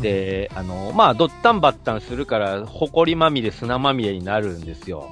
[0.00, 5.08] で、あの、まあ、ドッタンバッタンするから、埃まみれ、砂まみれになるんですよ。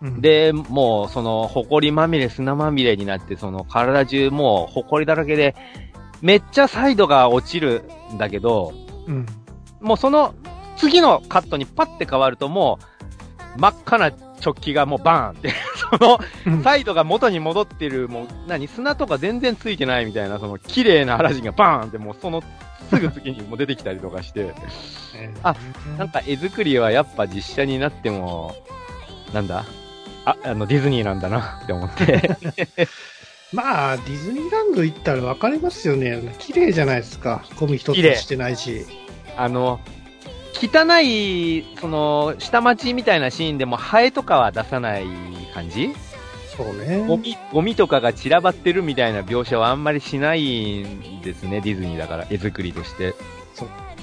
[0.00, 5.54] うん、で、もう、その、埃まみれ、砂まみれになって、その、体中もう、埃だらけで、
[6.20, 8.72] めっちゃサイドが落ちるんだけど、
[9.06, 9.26] うん。
[9.80, 10.34] もうその、
[10.76, 12.78] 次のカットにパッて変わるとも
[13.56, 14.10] う、真っ赤な
[14.44, 15.52] 直帰がもうバーンって、
[15.98, 22.42] その、うんサイドが元に戻ってる、もう、何、砂とか全然ついてないみたいな、その、綺麗なアラジンがバーンって、もうその、
[22.94, 24.54] すぐ次にもう出てきたりとかして、
[25.42, 25.56] あ
[25.98, 28.54] なんか絵作りはやっぱ実写になっても、
[29.32, 29.64] なんだ？
[30.24, 32.30] あ、あの、ディズニーなんだなって思って。
[33.52, 36.34] まあ、ディズニーランド行ったら分かりますよね。
[36.38, 37.44] 綺麗じゃないですか。
[37.56, 38.86] ゴミ一つしてないし。
[39.36, 39.80] あの、
[40.54, 45.06] 汚い、その、下町みたいなシーンでもハエとかは出さない
[45.52, 45.90] 感じ？
[46.56, 47.06] そうね。
[47.06, 53.14] ゴミ、ゴミとかが散らばってるみたいな描写はあんまりしないんですね、ディズニーだから、絵作りとして。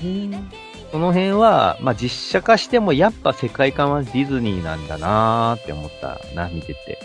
[0.04, 0.50] うん
[0.92, 7.00] その辺は、まあ、実写化してもやっぱ世界観はディズニーなんだなーって思ったな、見てて。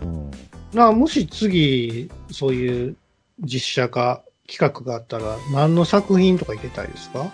[0.00, 0.30] うん。
[0.72, 2.96] まあ、もし次、そういう
[3.40, 7.30] 実写化企画があったら、何の作品とかいけたいですか？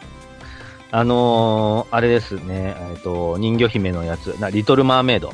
[0.91, 5.33] あのー、あれですね、えっと、人魚姫のやつ、な、リトルマーメイド。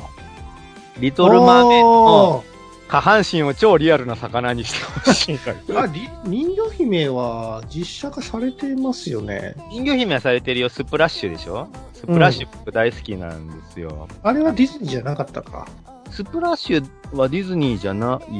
[0.99, 2.43] リトルマーメイドの
[2.87, 5.39] 下半身を超リアルな魚にしてほしい。
[5.75, 9.55] あ、り人魚姫は実写化されてますよね。
[9.69, 11.67] 人魚姫はされてるよ、スプラッシュでしょ？
[11.93, 14.07] スプラッシュ僕大好きなんですよ。
[14.23, 15.67] あれはディズニーじゃなかったか？
[16.11, 18.35] スプラッシュはディズニーじゃない。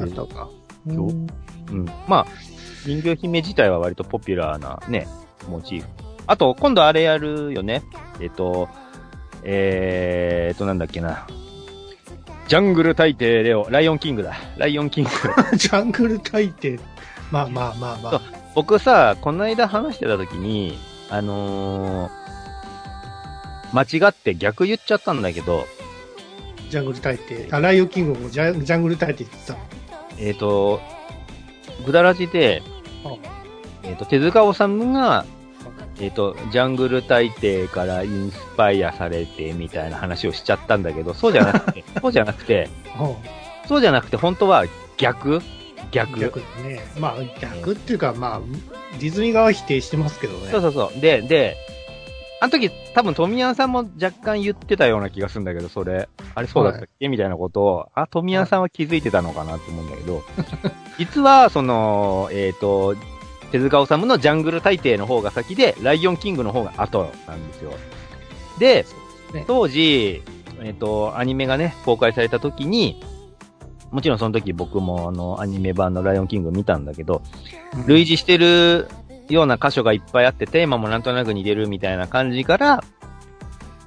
[0.00, 0.48] なかったか。
[0.86, 1.26] うん。
[2.06, 2.26] まあ、
[2.84, 5.08] 人魚姫自体は割とポピュラーなね、
[5.48, 5.88] モチーフ。
[6.28, 7.82] あと、今度あれやるよね。
[8.20, 8.68] えっと、
[9.42, 11.26] えーっと、なんだっけな。
[12.48, 14.34] ジャングル大帝レオ、ライオンキングだ。
[14.56, 15.10] ライオンキング。
[15.54, 16.80] ジャングル大帝。
[17.30, 18.22] まあまあまあまあ。
[18.54, 20.78] 僕さ、この間話してた時に、
[21.10, 25.66] あのー、間違って逆言っちゃったんだけど、
[26.70, 27.48] ジャングル大帝。
[27.50, 29.58] あ、ライオンキングもジャジャングル大帝って言ってた。
[30.18, 30.80] えっ、と、
[31.84, 32.62] ぐだらじで、
[33.04, 33.10] あ
[33.82, 35.26] えっ、と、手塚治虫が、
[36.00, 43.10] えっ、と、ジャングル大帝からインスパイアされてみたいな話をしちゃったんだけど、そうじゃなくて、 そうじゃなくて、あ
[43.66, 44.64] そうじゃなくて、本当は
[44.96, 45.42] 逆
[45.90, 46.20] 逆。
[46.20, 46.80] 逆にね。
[46.98, 48.40] まあ、逆っていうか、まあ、
[48.98, 50.50] ディズニー側は否定してますけどね。
[50.50, 51.00] そうそうそう。
[51.00, 51.56] で、で、
[52.40, 60.22] あの時多分富山さんも若干言ってたような気がするんだけど、それ、あれそうだったっけ、みたいなことを、あ、富山さんは気づいてたのかなと思うんだけど、
[60.98, 62.94] 実は、その、えっ、と、
[63.50, 67.72] 手塚治虫のジャングル大帝の方が先で、ライオンキングの方が後なんですよ。
[68.58, 68.84] で、
[69.32, 70.22] ね当時、
[70.60, 73.00] えっ、と、アニメがね、公開された時に、
[73.90, 77.22] もちろんその時僕もあの、アニメ版のライオンキング見たんだけど、
[77.76, 78.88] うん類似してる
[79.28, 82.82] ような箇所がいっぱいあって、テーマもなんとなく似てるみたいな感じから、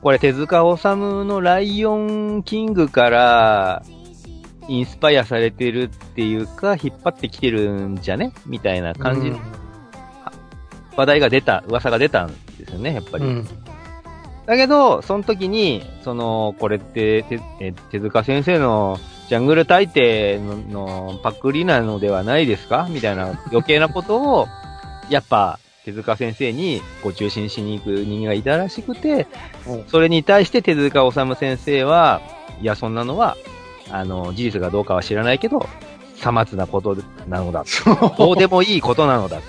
[0.01, 3.83] これ手塚治虫のライオンキングから、
[4.67, 8.33] インスパイアされてるっていうか、引っ張ってきてるんじゃね？
[8.45, 9.27] みたいな感じ。
[9.27, 9.33] うん。
[9.33, 9.39] の
[10.95, 13.23] 話題が出た、噂が出たんですよね、やっぱり。
[13.25, 13.47] うん。
[14.45, 22.87] だけど、その時に、その、これって、てえ手塚先生のジャングル大帝ののパクリなのではないですか？
[22.89, 24.47] みたいな余計なことを、
[25.09, 29.25] やっぱ、手塚先生にご中心しに行く人間がいたらしくて、
[29.67, 29.83] うん。
[29.87, 32.21] それに対して手塚治虫先生は、
[32.61, 33.35] いや、そんなのは、
[33.91, 35.67] あの、事実がどうかは知らないけど、
[36.15, 36.95] さまつなこと
[37.27, 37.65] なのだ。
[38.17, 39.41] どうでもいいことなのだ。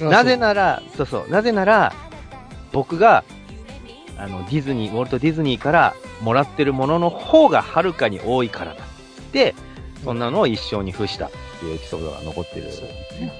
[0.00, 1.92] なぜなら、そうそう、なぜなら、
[2.72, 3.24] 僕が、
[4.18, 8.80] あの、ディズニー、ウォルト・ディズニーからもらってるものの方がはるかに多いからだ。
[9.32, 9.54] で、
[10.04, 11.30] そんなのを一生に付したっ
[11.60, 12.70] ていうエピソードが残ってる。
[12.70, 12.84] そう
[13.20, 13.32] ね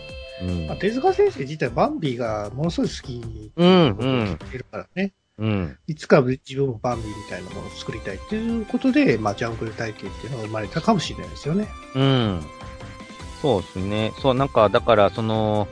[0.42, 5.12] うんまあ、手塚先生自体、バンビーがものすごい好きうんうんるからね。
[5.38, 5.78] うん。
[5.86, 11.68] いつか自分もバンビーみたいなものを作りたいっていうことで、まあ、ジャングル体系っていうのが生まれたかもしれないですよね。
[11.94, 12.40] うん。
[13.42, 14.12] そうですね。
[14.20, 15.66] そう、なんか、だから、その、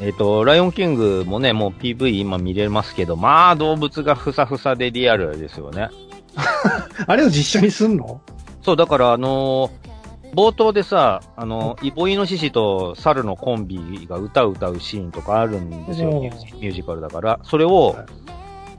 [0.00, 5.88] えっ、と、ライオンキングもね、もう PV 今見れますけど、まあ、動物がふさふさでリアルですよね。
[7.06, 8.20] あれを実写にすんの？
[8.62, 9.86] そう、だからあのー
[10.34, 17.40] 冒頭でさ、あの、イボイノシシと猿のコンビが歌う歌うシーンとかあるんですよ、ミュージミュージカルだから。
[17.42, 18.06] それをはい、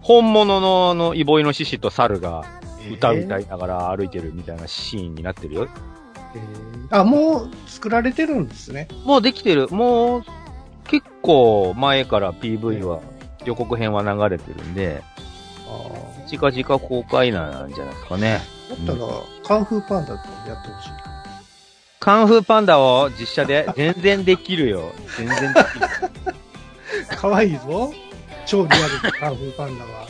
[0.07, 2.45] 本物のあのイボイノシシと猿が
[2.93, 5.67] 歌う歌えいながら歩いてるみたいなシーンになってるよ。
[5.67, 5.69] ー
[6.35, 8.87] えーあ、もう作られてるんですね。
[9.03, 9.67] もうできてる。
[9.67, 10.23] もう、
[10.85, 13.01] 結構前から PV は、
[13.43, 15.03] 予告編は流れてるんで、
[15.67, 18.39] あ近々公開なんじゃないですかね。
[18.71, 18.85] あ。
[18.85, 19.09] だったら、
[19.43, 20.13] カンフーパンダと
[20.49, 20.89] やってほしい。
[21.99, 24.93] カンフーパンダを実写で全然できるよ。
[25.17, 25.59] 全然で
[27.03, 27.17] きる。
[27.17, 27.91] かわいいぞ。
[28.47, 30.07] 超リアルなカンフーパンダは。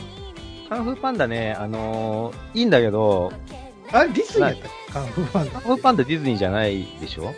[0.70, 3.32] カンフーパンダね、あのーいいんだけど、
[3.92, 4.94] あれ、ディズニーやったっけ？
[4.94, 5.62] カンフーパンダカン。
[5.62, 7.34] フーパンダディズニーじゃないでしょ？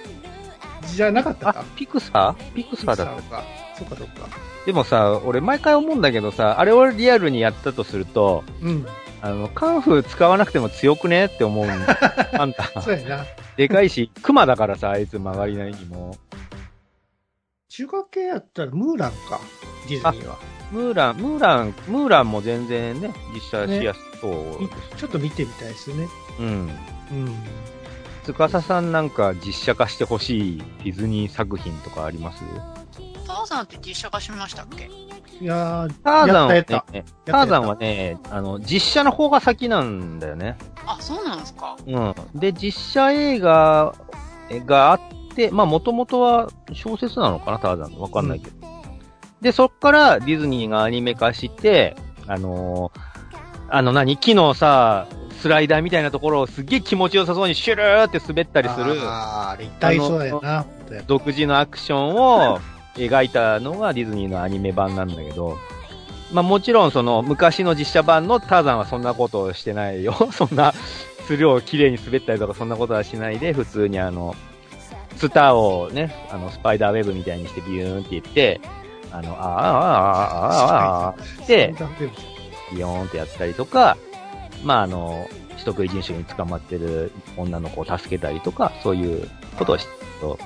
[0.88, 1.60] じゃなかったか？
[1.62, 2.54] あ、ピクサー？
[2.54, 3.22] ピクサーだった。
[3.22, 3.44] か。
[3.78, 4.28] そっかそっか。
[4.66, 8.86] でもさ、俺毎回思うんだけどさ、あれをリアルにやったとすると、うん。
[9.22, 12.00] あの、カンフー使わなくても強くねって思うんだ。
[12.34, 12.82] あんた。
[12.82, 13.26] そうやな。
[13.58, 16.16] でかいし、クマだからさ、あいつ曲がりないにも。
[17.68, 19.40] 中学系やったらムーランか。
[19.88, 20.40] ディズニーは。
[20.71, 24.97] ムーラン、ムーラン、ムーランも全然ね、実写しやすそうみです。
[24.97, 26.08] ちょっと見てみたいですね。
[26.39, 26.45] うん。
[26.45, 27.36] うん。
[28.23, 32.43] 司さんなんか実写化してほしいディズニー作品とかあります？
[33.25, 34.89] ターザンって実写化しましたっけ？
[35.41, 40.58] いやー、ターザンはねターザンはね、あの、実写の方が先なんだよね。
[40.86, 41.77] あ、そうなんですか？
[41.88, 42.15] うん。
[42.36, 43.95] で、実写映画
[44.65, 44.99] があっ
[45.36, 47.97] て、まあ、もともとは小説なのかな、ターザン。
[47.99, 48.59] わかんないけど。
[49.41, 51.95] で、そっからディズニーがアニメ化して、
[52.28, 53.10] あのー
[53.71, 55.08] あの何、木のさ、
[55.39, 60.65] スライダーみたいなところをすっげえ気持ちよさそうにシュルーって滑ったりする、あーあれ、痛いそうやな。
[61.08, 62.60] 独自のアクションを
[62.95, 65.58] 描いたのがディズニーのアニメ版なんだけど、
[66.34, 70.13] まあもちろんその昔の実写版のターザンはそんなことをしてないよ。
[70.34, 70.73] そんな、
[71.28, 74.36] スルーを綺麗に滑ったりとかそんなことはしないで、普通にあの、
[75.15, 78.60] スターをね、あの、スパイダーウェブみたいにしてビューンって言って、
[79.12, 81.74] あの、あーあーあーあーあーあー で、
[82.74, 83.98] ビヨーンってやったりとか、
[84.63, 90.39] まああの、人食い人種に捕まってる女の子を助けたりとか、そういうことをしてると、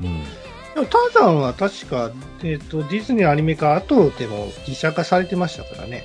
[0.00, 0.24] うん。
[0.74, 2.10] でもターザンは確か、
[2.42, 6.04] えっ、と、ディズニーアニメ化後でも実写化されてましたからね。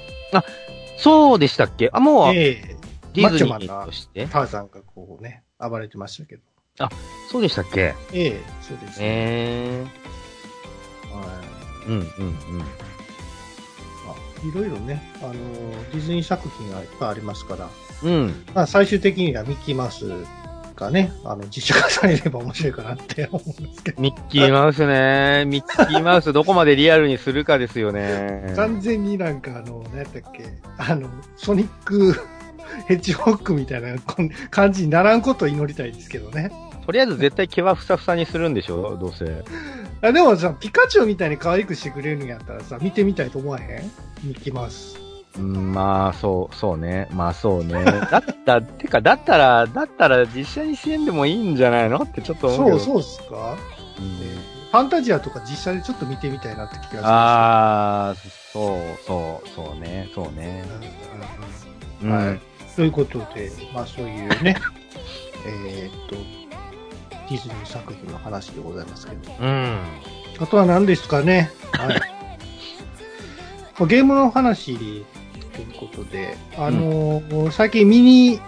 [0.98, 1.90] そうでしたっけ？
[1.92, 2.76] あ、もう、ええ。
[3.14, 4.28] ディズニーとして？
[4.28, 6.42] ターザンがこうね、暴れてましたけど。
[7.32, 7.94] そうでしたっけ？
[8.14, 9.06] ええそうですね。
[9.06, 9.84] え
[11.12, 11.26] はい。
[11.26, 11.61] ー、
[11.92, 12.62] うんうんうん。
[12.62, 12.66] あ
[14.48, 17.70] いろいろね、あの、ディズニー作品がいっぱいありますから、
[18.04, 18.46] うん。
[18.54, 20.06] まあ、最終的にはミッキーマウス
[20.76, 24.02] かね、あの、実写化されれば面白いかなって思うんですけど。
[24.02, 25.46] ミッキーマウスね。
[25.46, 28.54] ミッキーマウスどこまでリアルにするかですよね。
[28.56, 30.46] 完全になんかあの、何やったっけ、
[30.78, 32.16] あの、ソニック
[32.88, 33.96] ヘッジホックみたいな
[34.50, 36.52] 感じにならんことを祈りたいですけどね。
[36.86, 39.44] とりあえず絶対毛はふさふさにするんでしょどうせ。
[40.04, 43.68] あでもさ、ピカチュウみたいに可愛くしてくれるんやったらさ、見てみたいと思わへん？
[44.24, 44.98] ミッキーマウス。
[45.38, 47.08] うん、まあ、そう、そうね。
[47.12, 47.84] まあ、そうね。
[48.12, 52.80] だった、てか、だったら、だったら実写にしてんでもいいんじゃないのってちょっと思うけど。
[52.80, 53.58] そう、そうっすか、
[54.00, 57.00] うんファンタジアとか実写でちょっと見てみたいなって気がする。
[57.04, 58.16] ああ、
[58.54, 60.64] そう、そう、そうね、そうね。
[62.02, 62.42] うんうんうんはいうん。
[62.78, 64.56] ということで、まあそういうね、
[65.46, 69.32] えーっと、ディズニー作品の話でございますけど。
[69.40, 69.80] うん。
[70.40, 71.52] あとは何ですかね。
[71.74, 72.00] はい。
[73.80, 75.06] まあゲームの話という
[75.80, 78.40] ことで、あのー最近ミニ、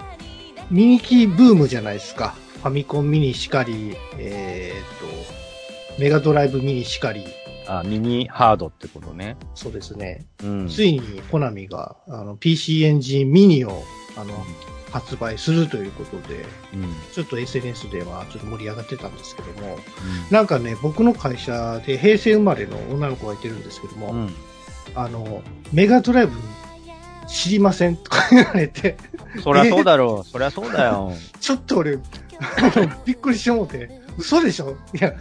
[0.69, 2.35] ミニキーブームじゃないですか。
[2.61, 7.25] ファミコンミニしかり、えーっと、メガドライブミニしかり、
[7.67, 9.37] あ、ミニハードってことね。
[9.55, 10.25] そうですね。
[10.43, 10.67] うん。
[10.67, 13.83] ついにコナミがあの PC エンジンミニを
[14.17, 14.33] あの
[14.93, 16.83] 発売するということで、うん。
[16.83, 16.93] うん。
[17.11, 19.79] ちょっと SNS ではちょっと盛り上がってたんですけども、
[20.29, 24.33] なんかね、僕の会社で平成生まれの女の子がいてるんですけども、うん。
[24.95, 26.33] あの、メガドライブ
[27.27, 28.97] 知りませんとか 言われて、
[29.43, 30.27] そりゃそうだろう。
[30.29, 31.11] そりゃそうだよ。
[31.39, 31.97] ちょっと俺、
[33.05, 34.77] びっくりしてもうて、嘘でしょ？
[34.93, 35.13] いや、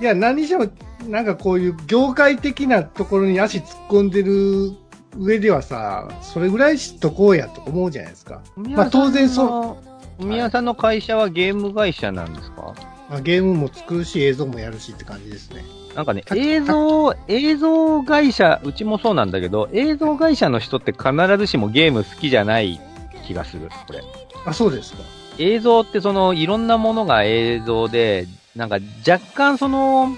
[0.00, 0.68] いや、何にしても、
[1.08, 4.72] なんかこういう業界的なところに足突っ込んでる
[5.16, 8.40] 上ではさ、それぐらい知っとこうやと思うじゃないですか。
[8.56, 9.76] まあ当然そ
[10.20, 10.26] うう。
[10.26, 12.74] 宮さんの会社はゲーム会社なんですか？
[13.08, 15.64] まあ、ゲームも作るし、映像もやるしって感じですね。
[15.96, 22.80] なんかね、た映像、映像会社、うちもそうなんだけど、映像会社の人って必ずしもゲーム好きじゃない
[23.26, 24.00] 気がする、これ。
[24.46, 25.00] あ、そうですか。
[25.38, 30.10] 映像ってその、いろんなものが映像で、なんか若干その、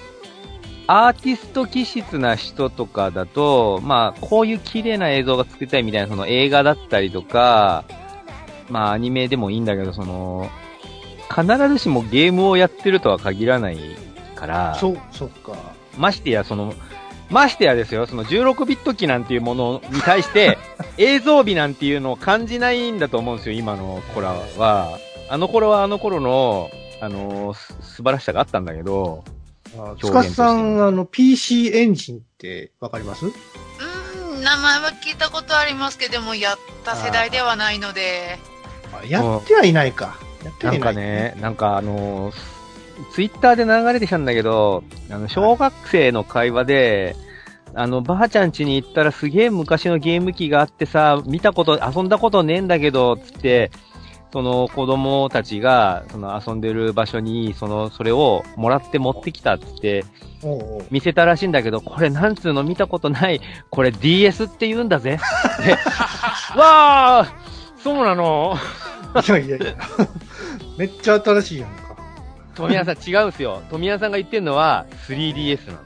[0.87, 7.85] アーティスト気質な人とかだと、まあ、こういう綺麗な映像が作りたいみたいな、その映画だったりとか、
[8.69, 10.49] まあ、アニメでもいいんだけど、その、
[11.33, 13.77] 必ずしもゲームをやってるとは限らない
[14.35, 15.53] から、そう、そっか。
[15.97, 16.73] ましてや、その、
[17.29, 20.57] ましてやですよ、その16ビット機なんていうものに対して、
[20.97, 24.99] 映像美なんていうのを感じないんだと思うんですよ、今の子らは。
[25.29, 26.69] あの頃はあの頃の、
[27.01, 29.23] あのす素晴らしさがあったんだけど、
[29.99, 33.25] つかさん、あの、PC エンジンってわかります？
[33.25, 38.37] うーん、名前は聞いたことありますけど、でもやった世代ではないので、
[38.93, 40.19] あやってはいないか。
[40.43, 40.93] やってなんはいない。
[40.93, 42.31] かね、なんかあの
[43.13, 47.15] ツイッターで流れてきたんだけど、あの、小学生の会話で、
[47.73, 53.71] あの、ばあちゃん家に行ったらすげえ昔のゲーム機があってさ、見たこと、遊んだことねえんだけど、つって、
[54.33, 60.05] その子供たちが、その遊んでる場所に、その、それをもらって持ってきたって、
[60.89, 65.19] 見せたらしいんだけど、これなんつうの見たことない、これ DS って言うんだぜ。
[65.63, 65.73] で
[66.59, 67.33] わあ
[67.83, 68.57] そうなの
[69.23, 69.75] いやいやいや。
[70.79, 71.95] めっちゃ新しいやんか。
[72.55, 73.61] 富谷さん違うんすよ。
[73.69, 75.79] 富谷さんが言ってるのは 3DS なの。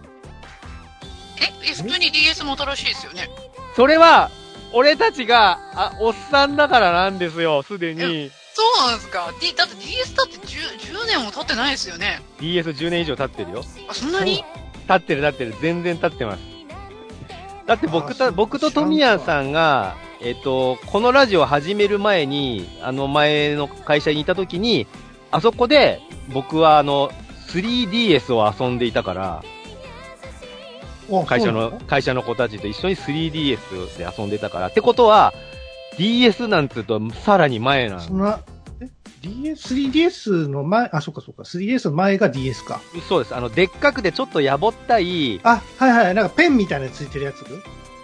[1.42, 3.30] え、え普通に DS も新しいですよね。
[3.76, 4.32] それは、
[4.72, 8.32] 俺たちが、あ、おっさんだからなんですよ、すでに。
[8.58, 9.32] そうなんですか。
[9.40, 12.24] D、だって DS だって 10, 10年も経ってないですよね。
[12.40, 13.64] DS10 年以上経ってるよ。
[13.88, 14.44] あ、そんなに？
[14.88, 16.40] 経ってる経ってる、全然経ってます。
[17.68, 24.88] だって僕た、僕と富谷さんが、えっ、と、このラジオ始める前に、あの前の会社にいた時に、
[25.30, 26.02] あそこで、
[26.34, 27.12] 僕はあの、
[27.50, 29.44] 3DS を遊んでいたから、
[31.10, 34.68] お会社の会社の子たちと一緒に 3DS で遊んでたから。
[34.70, 35.32] ってことは、
[35.98, 38.02] DS なんつうとさらに前なの。
[38.02, 38.42] そんな、
[38.82, 38.90] え
[39.22, 42.82] DS、3DS の前、あ、そっかそっか、3DS の前が DS か。
[43.10, 43.36] そうです。
[43.36, 47.44] あの、でっかくてちょっとやぼったい、あ、はいはい、なんかペンみたいなのついてるやつ？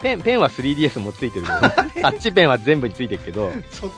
[0.02, 1.60] ペン、ペンは 3DS もついてるけど、
[2.02, 3.96] タッチペンは全部についてるけど、そっか。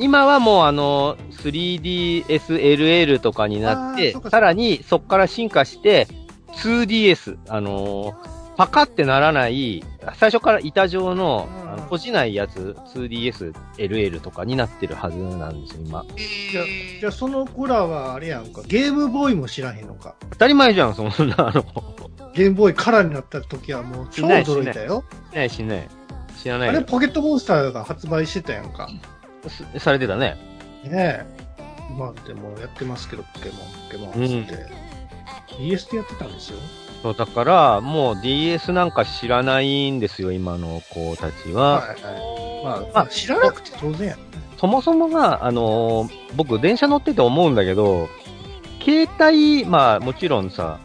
[0.00, 4.24] 今はもうあの、3DSLL とかになってあーそっか。
[4.24, 6.08] そっか、さらにそこから進化して、
[6.56, 9.82] 2DS、あのーパカってならない、
[10.16, 16.04] 最初から板状の、うんあの閉じないやつ、2DSLL とかになってるはずなんですよ、今。
[16.16, 16.20] え
[16.52, 16.64] じゃあ、
[17.00, 20.14] じゃあその子らはあれやんか、ゲームボーイも知らへんのか？
[20.30, 21.64] 当たり前じゃん、そんな、あの、
[22.34, 25.04] ゲームボーイカラーになった時はもう超驚いたよ。
[25.32, 25.88] しないしない。
[26.40, 28.88] 知らないよあれ、ポケットモンスターが発売してたやんか。
[29.48, 30.36] すされてたね。
[30.84, 31.26] ねえ。
[31.90, 34.66] 今でもやってますけど、ポケモン、ポケモンっつって。
[35.58, 36.58] DS でやってたんですよ。
[37.04, 41.80] そう、だから、もう DS なんか知らないんですよ、今の子たちは。
[41.80, 42.64] はいはい。
[42.64, 44.18] まあ、まあ、知らなくて当然やん。
[44.56, 48.08] そもそもが、あのー僕、電車乗ってて思うんだけど、
[48.82, 50.78] 携帯、まあ、もちろんさ、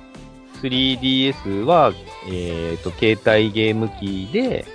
[0.61, 1.93] 3DS は、
[2.29, 4.65] えっ、と、携帯ゲーム機で、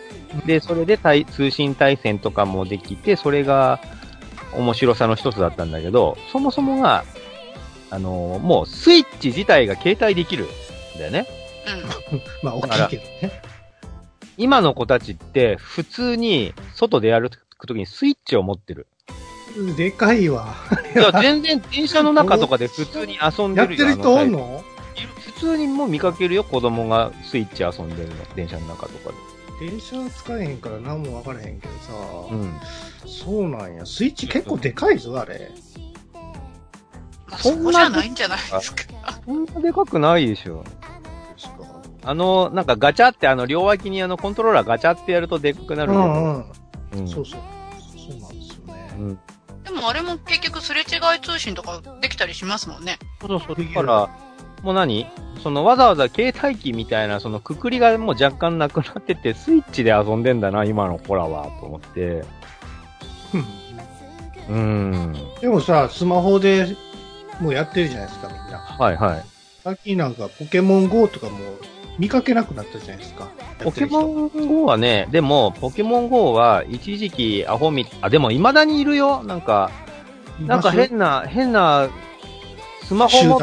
[0.47, 3.83] で、それで対通信対戦とかもできて、それが
[4.55, 7.05] 面白さの一つだったんだけど、そもそもが、
[7.91, 10.49] あのーもうスイッチ自体が携帯できるん
[10.99, 11.27] だよね。
[12.13, 12.21] うん。
[12.43, 13.43] まあ、大きいけどね。
[14.37, 17.39] 今の子たちって、普通に外でやると
[17.75, 18.87] きにスイッチを持ってる。
[19.77, 20.55] でかいわ。
[20.95, 24.65] いや、全然電車の中とかで普通に遊んでるやってる人おんの？
[25.37, 29.11] 普通にもう見かけるよ、子供がスイッチ遊んでるの、電車の中とか
[29.61, 29.69] で。
[29.69, 31.93] 電車は使えへんから何も分からへんけどさ、
[32.31, 32.61] うん。
[33.07, 33.87] そうなんや。
[33.87, 35.51] スイッチ結構でかいぞ、あれ。
[37.27, 38.85] まあ、そんなそこじゃないんじゃないですか。
[39.25, 40.65] そんなでかくないでしょ。
[42.05, 46.05] あの、なんかガチャって、あの、両脇にあの、コントローラーガチャってやるとでかくなるけど。
[46.05, 46.53] うんうん。
[46.97, 47.41] うんそうそう。
[48.09, 48.91] そうなんですよね。
[48.99, 49.19] うん。
[49.65, 50.85] でもあれも結局すれ違
[51.17, 52.99] い通信とかできたりしますもんね。
[53.21, 53.57] そうそう。
[53.57, 54.09] だから、
[54.63, 55.07] もう何？
[55.43, 62.25] そのわざわざ携帯機みたいな、そのくくりがもう若干なくなってて、スイッチで遊んでんだな、今の子らは、と思って。
[63.35, 63.45] うん
[64.49, 65.13] うん。
[65.41, 66.77] でもさ、スマホで
[67.41, 68.59] もうやってるじゃないですか、みんな。
[68.59, 69.25] はいはい。
[69.65, 71.39] 最近なんかポケモン GO とかも
[71.99, 73.29] 見かけなくなったじゃないですか。
[73.63, 79.23] ポケンモン GO はね、でも、ポケモン GO は一時期アホみ、あ、でも未だにいるよ。
[79.23, 79.71] なんか、
[80.41, 81.89] なんか変な、変な、
[82.85, 83.41] スマホ持っ。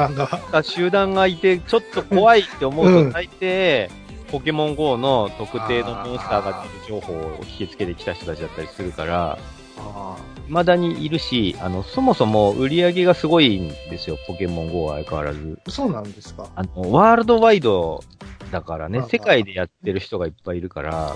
[0.52, 3.90] た集団がいて、ちょっと怖いって思ううんと、大抵、
[4.32, 9.38] ポケモン GO の特定のモンスターが出る情報を引きつけてきた人たちだったりするから、
[9.78, 10.16] あ
[10.48, 15.60] 未だにいるし、あの、そもそも売り上げがすごいんですよ、ポケモン GO は相変わらず。
[15.66, 16.48] ーそうなんですか。
[16.56, 18.04] あの、ワールドワイド
[18.52, 21.16] だからね世界でやってる人がいっぱいいるから。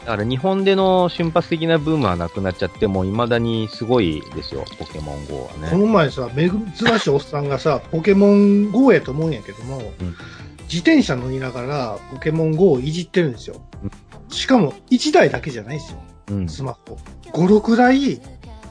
[0.00, 5.70] だから日本での瞬発的なブームはなくなっちゃって、もう未だにすごいですよ、ポケモン GO はこね。
[5.78, 6.50] の前さ、珍
[6.98, 10.16] しいおっさんがさ、ポケモン GO やと思うんやけども、うん
[10.64, 13.90] 自転車乗りながらポケモン GO をいじってるんですようん。
[14.30, 16.48] しかも1台だけじゃないですよ、うん。
[16.48, 16.98] スマホ。
[17.32, 18.20] 5、6台、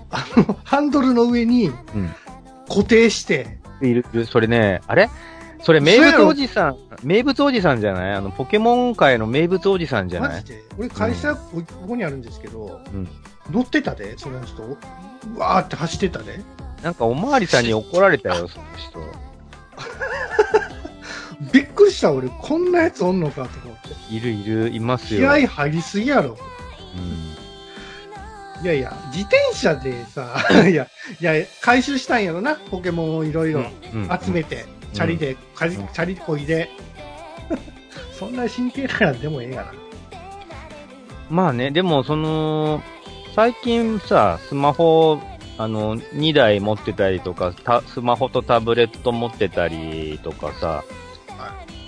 [0.09, 2.09] あの、ハンドルの上にうん。
[2.67, 5.09] 固定して、いる、いるそれね、あれ？
[5.63, 8.11] それ名物おじさん、名物おじさんじゃない？
[8.13, 10.35] あの、ポケモン界の名物おじさんじゃない？
[10.37, 13.07] マジで、俺会社、ここにあるんですけど、うん
[13.49, 14.63] 乗ってたで、その人。
[14.63, 14.77] う
[15.37, 16.39] わーって走ってたで。
[16.83, 18.99] なんかおまわりさんに怒られたよ、その人。
[21.51, 22.29] びっくりした、俺。
[22.29, 24.13] こんなやつおんのかと思って。
[24.13, 25.31] いるいる、います気よ。
[25.31, 26.37] 合入りすぎやろ。
[28.59, 28.63] うん。
[28.63, 30.35] いやいや、自転車でさ、
[30.69, 30.87] いや、
[31.19, 36.69] いや、回収したんやろな、ポケモンをいろいろうん集めて、チャリで、チャリこいで。
[38.17, 39.73] そんな神経ならでもええやな。
[41.29, 42.83] まあね、でもその、
[43.35, 45.19] 最近さ、スマホ、
[45.57, 50.83] あの、2台持ってたりとか、たスマホとタブレット持ってたりとかさ、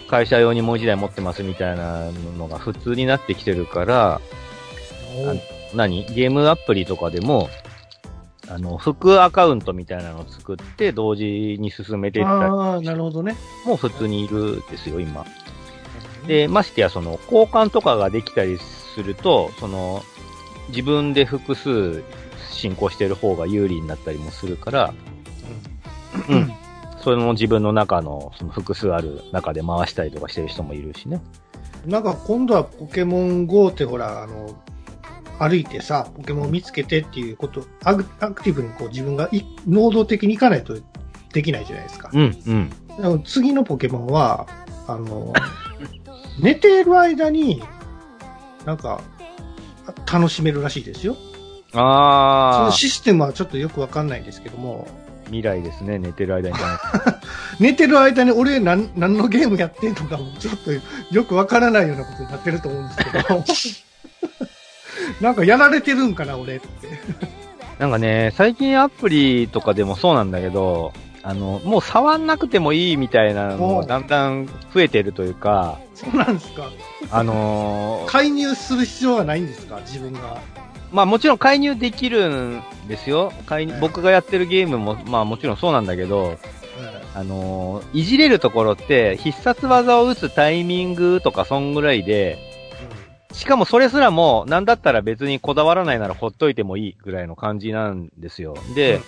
[0.10, 4.22] 会社用にもう1台持ってますみたいなのが普通になってきてるから、
[5.74, 6.06] 何？
[6.06, 7.50] ゲームアプリとかでも、
[8.50, 13.36] あの、副アカウントみたいなのを作って同時に進めていったりああ、なるほどね。
[13.66, 15.26] も普通にいるんですよ、今。
[16.28, 20.04] で、ましてや、その、交換とかができたりすると、その、
[20.70, 22.04] 自分で複数
[22.52, 24.94] 進行してる方が有利になったりもするから、
[26.30, 26.54] うんうん。
[27.04, 31.22] その自分の中の、その複数ある中で回したりとかしてる人もいるしね。
[31.86, 34.50] なんか今度はポケモン GO ってほら、あの、
[35.48, 40.78] 歩いてさ、ポケモン見つけてっていうこと、アクアクティブにこう自分がい能動的に行かないと
[41.34, 42.10] できないじゃないですか。
[42.14, 42.70] うん、うん。
[42.70, 44.48] でも次のポケモンは、
[44.88, 45.34] あの、
[46.40, 47.64] 寝てる間に、
[48.66, 49.02] なんか、
[50.12, 51.16] 楽しめるらしいですよ。
[51.72, 54.88] そのあー、システムはちょっとよくわかんないんですけども、
[55.26, 56.56] 未来ですね、寝てる間に。
[57.60, 63.44] 寝てる間に俺何何のゲームやってんのかもちょっとよくわからないようなことになってると思うんですけど、
[65.22, 66.68] なんかやられてるんかな、俺って。
[67.80, 70.94] なんかね、最近アプリとかでもそうなんだけど、
[71.24, 76.70] あの、もう触んなくてもいいみたいなのおうがだんだん増えてるというか、そうなんですか。
[77.12, 80.38] あのー介入する必要はないんですか、自分が。
[80.92, 83.32] まあもちろん介入できるんですよ。
[83.48, 86.38] 介入はい僕がやってるゲームも、まあもちろんそうなんだけど、
[86.80, 92.38] えあのーいじれるところって、必殺技を打つタイミングとかそんぐらいで、
[93.34, 98.56] しかもそれすらも、なんだったら別にこだわらないならほっといてもいいぐらいの感じなんですよ。
[98.76, 99.04] で、うん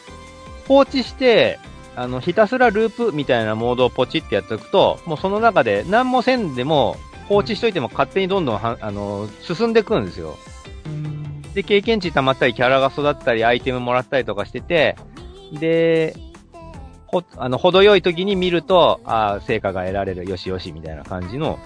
[0.67, 1.59] 放置して、
[1.95, 6.97] あの、ひたすらループみたいなモードをポチってやっておくと、もうその中で何もせんでも、
[7.29, 10.37] 放置しといても勝手にどんどんは、あの、進んでいくんですよ。
[10.85, 14.97] うんで、経験値溜まったり、キャラが育ったり、アイテムもらったりとかしてて、
[15.53, 16.15] で、
[17.07, 21.59] ほ、あの、程よい時に見ると、ああ、成果が得られる、よしよし、みたいな感じの、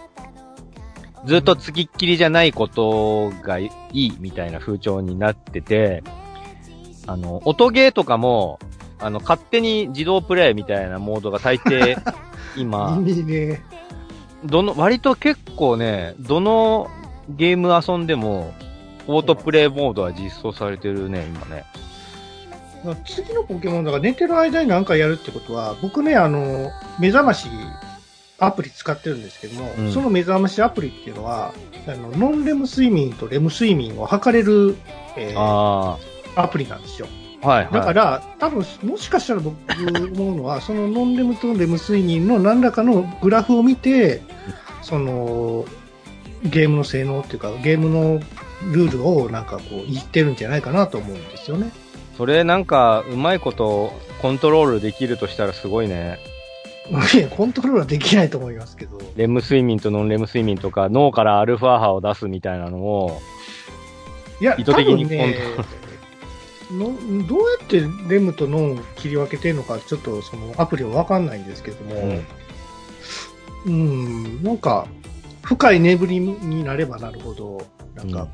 [1.26, 6.04] ずっとつきっきりじゃないことがいい、みたいな風潮になってて、
[7.08, 8.60] あの、音ゲーとかも、
[9.00, 11.98] あの、勝手に自動プレイみたいなモードが大抵、
[12.56, 13.62] 今、ね。
[14.46, 16.90] どの、割と結構ね、どの
[17.30, 18.54] ゲーム遊んでも、
[19.08, 21.66] オートプレイモードは実装されてるね、今ね。
[23.06, 27.50] 次のポケモンだから寝てる間に何かやるってことは、僕ね、あの、目覚まし
[28.40, 31.54] アプリ使ってるんですけども、うんその目覚ましアプリっていうのは、
[31.88, 34.78] あの、ノンレム睡眠とレム睡眠を測れる、
[35.18, 35.98] えーあ
[36.36, 37.08] アプリなんですよ。
[37.42, 37.74] あ、はい、はい。
[37.74, 39.56] だから、多分、もしかしたら僕
[40.14, 44.22] 思うのは、 そのノンレムとレム睡眠の何らかのグラフを見て、
[44.82, 45.66] その、
[46.44, 48.20] ゲームの性能っていうか、ゲームの
[48.72, 51.72] ルールをなんかこう言ってるんじゃないかなと思うんですよね。
[52.18, 56.20] それなんか、うまいことコントロールできるとしたらすごいね。
[56.92, 59.00] いやコントロールはできないと思いますけど。
[59.16, 63.22] レム睡眠とノンレム睡眠とか、脳からアルファ波を出すみたいなのを、
[64.42, 65.36] いや、意図的に多分ね
[66.72, 72.22] のどうやってレムとノンを切り分けてるのか、ちょっとそのアプリはわかんないんですけども、
[73.66, 74.88] うん、なんか、
[75.42, 77.62] 深い眠りになればなるほど、
[77.96, 78.28] なんか、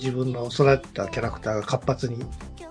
[0.00, 2.24] 自分の育ったキャラクターが活発に、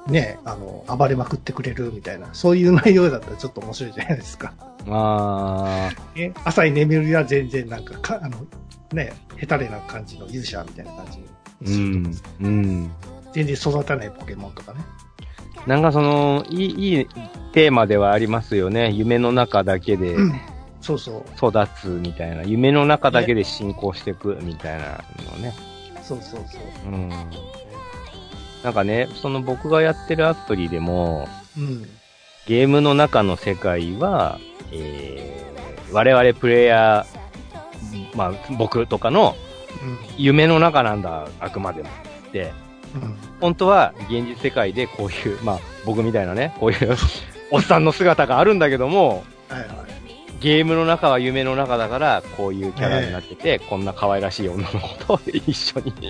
[0.10, 4.54] ね、あの、暴れまくってくれるみたいな、そういう内容だったらちょっと面白いじゃないですか。
[4.88, 8.46] あね、浅い眠りは全然なんかか、あの、
[8.94, 12.92] ね、ヘタレな感じの勇者みたいな感じー、うん、うん。
[13.34, 14.80] 全然育たないポケモンとかね。
[15.66, 17.08] なんかその、いい、いい
[17.52, 18.92] テーマではありますよね。
[18.92, 20.16] 夢の中だけで
[20.82, 21.24] そうそう。
[21.36, 22.44] 育つみたいな。
[22.44, 25.54] 夢の中だけで進行していくみたいなのね。
[26.02, 26.90] そうそうそう。
[26.90, 27.12] うん。
[28.68, 31.26] なんかね、その僕がやってるアプリでも、
[31.58, 31.84] うん。
[32.48, 34.40] ゲームの中の世界は、
[34.74, 39.38] えー、我々プレイヤー、まあ僕とかの
[40.18, 41.88] 夢の中なんだ、あくまでも。
[42.28, 42.52] って、
[42.94, 43.02] うん。
[43.04, 43.18] うん。
[43.40, 46.98] 本当は現実世界でこういう、まあ僕みたいなね、こういう
[47.52, 49.70] おっさんの姿があるんだけども、はいはい。
[50.40, 56.02] ゲームの中は夢の中だから、こういうキャラになってて、こんな可愛らしい女の子と 一緒にキ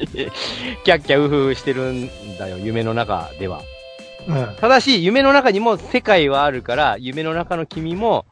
[0.91, 3.61] ャッキャウフフしてるんだよ、夢の中では。
[4.27, 4.55] うん。
[4.59, 8.25] ただし、夢の中にも世界はあるから、夢の中の君も、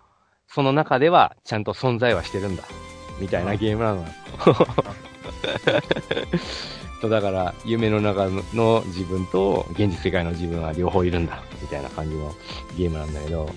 [0.48, 2.64] その中ではちゃんと存在はしてるんだ。
[3.20, 4.08] みたいなゲームなのよ。
[7.00, 11.41] そ うだから、夢の中の自分と現実世界の自分は両方いるんだ。
[11.62, 12.34] みたいな感じの
[12.78, 13.50] ゲームなんだけど。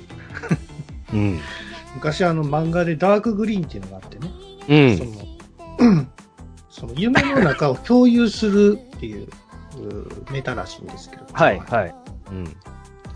[1.12, 1.40] うん。
[1.98, 4.30] 昔あの漫画でダークグリーンっていうのがあってね。
[4.68, 5.04] うんそ。
[5.04, 6.06] の、
[6.70, 11.26] その夢の中を共有するっていううネタらしいんですけど。
[11.32, 11.94] はい、はい。
[12.30, 12.44] うん。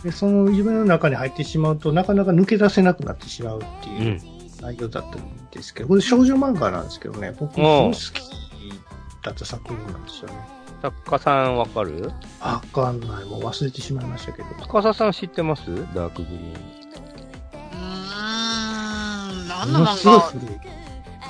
[0.02, 3.92] で、その夢の中に入ってしまうと、なかなか抜け出せなくなってしまうってう。
[4.04, 8.00] いうん内容だったんですけど、これ少女漫画なんですけどね、僕すごい好き
[9.24, 10.34] だった作品なんですよね。
[10.80, 12.12] 作家さんわかる？
[12.40, 13.24] わかんない。
[13.24, 14.48] もう忘れてしまいましたけど。
[14.60, 15.62] 司さん知ってます？
[15.96, 16.81] ダークグリーン。
[19.64, 20.56] うーん、漫画すごい古い。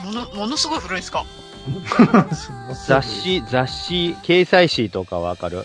[0.05, 1.24] もの、ものすごい古いんですか？
[2.89, 5.64] 雑誌、雑誌、掲載誌とかわかる？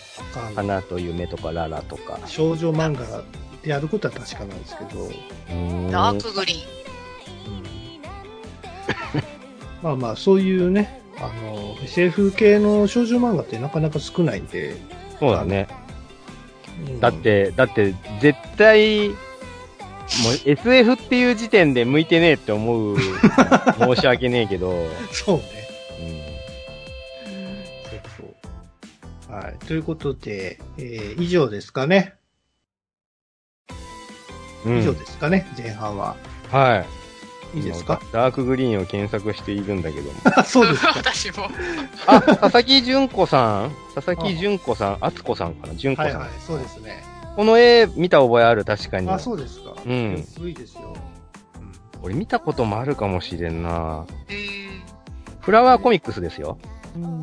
[0.54, 2.18] 花と夢とかララとか。
[2.26, 3.22] 少女漫画
[3.62, 5.10] でやることは確かなんですけど、
[5.90, 6.60] ダークグリーン。
[9.82, 14.76] まあまあ、そういうね、あの、SF 系の少女漫画ってなかなか少ないんで、
[15.18, 15.66] そうだね。
[16.86, 19.10] うんだっ、て、だって、絶対、
[20.22, 22.96] もう SF っていう時点で向いてねえって思う。
[23.78, 24.70] 申し訳ねえけど。
[24.70, 24.90] うん。
[25.12, 25.42] そうね。
[27.90, 28.00] そう
[29.28, 29.32] そう。
[29.32, 29.66] はい。
[29.66, 32.14] ということで、えー以上ですかね。
[34.66, 36.16] うん以上ですかね、前半は。
[36.50, 36.84] は
[37.54, 37.58] い。
[37.58, 38.00] いいですか？
[38.12, 40.12] ダークグリーンを検索しているんだけども。
[40.36, 40.92] あ そうですか。
[40.98, 41.48] 私も。
[42.06, 45.74] あ、佐々木純子さん佐々木純子さん敦子さんかな？
[45.74, 46.12] 純子さん。
[46.12, 47.04] はいはい、そうですね。
[47.36, 48.64] この絵見た覚えある？
[48.64, 49.08] 確かに。
[49.08, 49.67] あ、そうですか。
[49.88, 50.94] うん古いですよ。
[52.02, 56.58] 俺見たこともあるかもしれんなえー、フラワーコミックスですよ。
[56.94, 57.04] うん。
[57.04, 57.10] うん。
[57.12, 57.22] うん。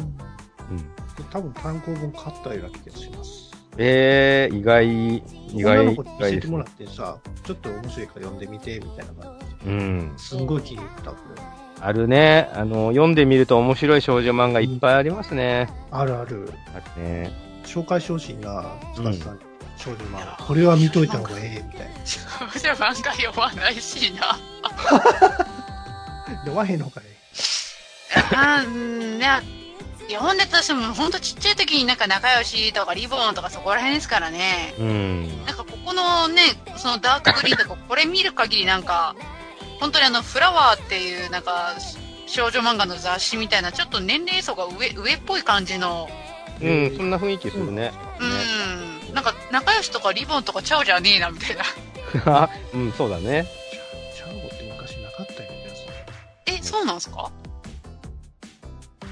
[1.32, 3.52] 多分単行本買ったような気がします。
[3.78, 5.22] えー、意外、意
[5.62, 9.70] 外、意女の子に見外ですねせてもらってさ、ちょっと面白いから読んでみて、みたいな感じ。
[9.70, 10.14] うん。
[10.18, 11.42] すんごい気に入った、これ。
[11.82, 12.50] あるね。
[12.54, 15.68] あの、読んでみると面白い少女漫画いっぱいありますね。
[15.92, 16.52] あるある。
[16.74, 17.32] あるね。
[17.64, 19.40] 紹介してほしいな、つかさん。
[19.78, 20.38] 少女漫画。
[20.46, 21.96] これは見といた方がええ、みたいな。
[22.06, 24.38] 少女漫画読まないしな。
[26.40, 27.04] 読まへんのかい。
[28.34, 29.56] あー
[30.08, 34.76] いや、ほんで私もほんとちっちゃい時になんか仲良しとかリボンとかそこら辺ですからね。
[34.78, 35.46] うん。
[35.46, 36.42] なんかここのね、
[36.78, 39.16] そのダークグリーンとか、これ見る限りなんか、
[39.80, 41.74] 本当にあの、フラワーっていうなんか、
[42.28, 46.08] 少女漫画の雑誌みたいな、ちょっと年齢層が上、上っぽい感じの、
[46.62, 47.92] うん、そんな雰囲気するね。
[48.20, 51.64] うん、なんか仲良しとかリボンとかちゃうじゃねえな、みたいな。
[51.64, 53.46] ね うん、そうだね。
[54.16, 55.56] チャオって昔なかったよね。
[56.48, 57.32] え、そうなんすか？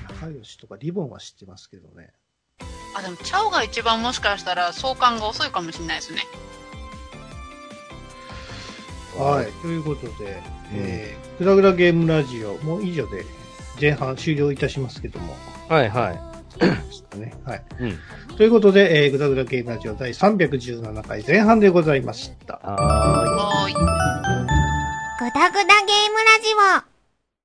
[0.09, 2.11] 仲良しとかリボンは知ってますけどね。
[2.95, 6.21] あ、でも、チャオが一番もしかしたら相関が遅いかもしれないですね。
[9.17, 9.51] はい。
[9.61, 10.41] ということで、
[10.73, 13.25] えー、ぐだぐだゲームラジオ、もう以上で
[13.79, 15.35] 前半終了いたしますけども。
[15.69, 16.32] はいはい。
[17.17, 17.33] ね。
[17.45, 17.63] はい。
[17.79, 17.99] うん。
[18.37, 22.59] ということで、えー、ぐだぐだゲームラジオ第317回前半でございました。
[22.63, 23.73] はい。
[23.73, 26.92] ぐだぐだゲームラジオ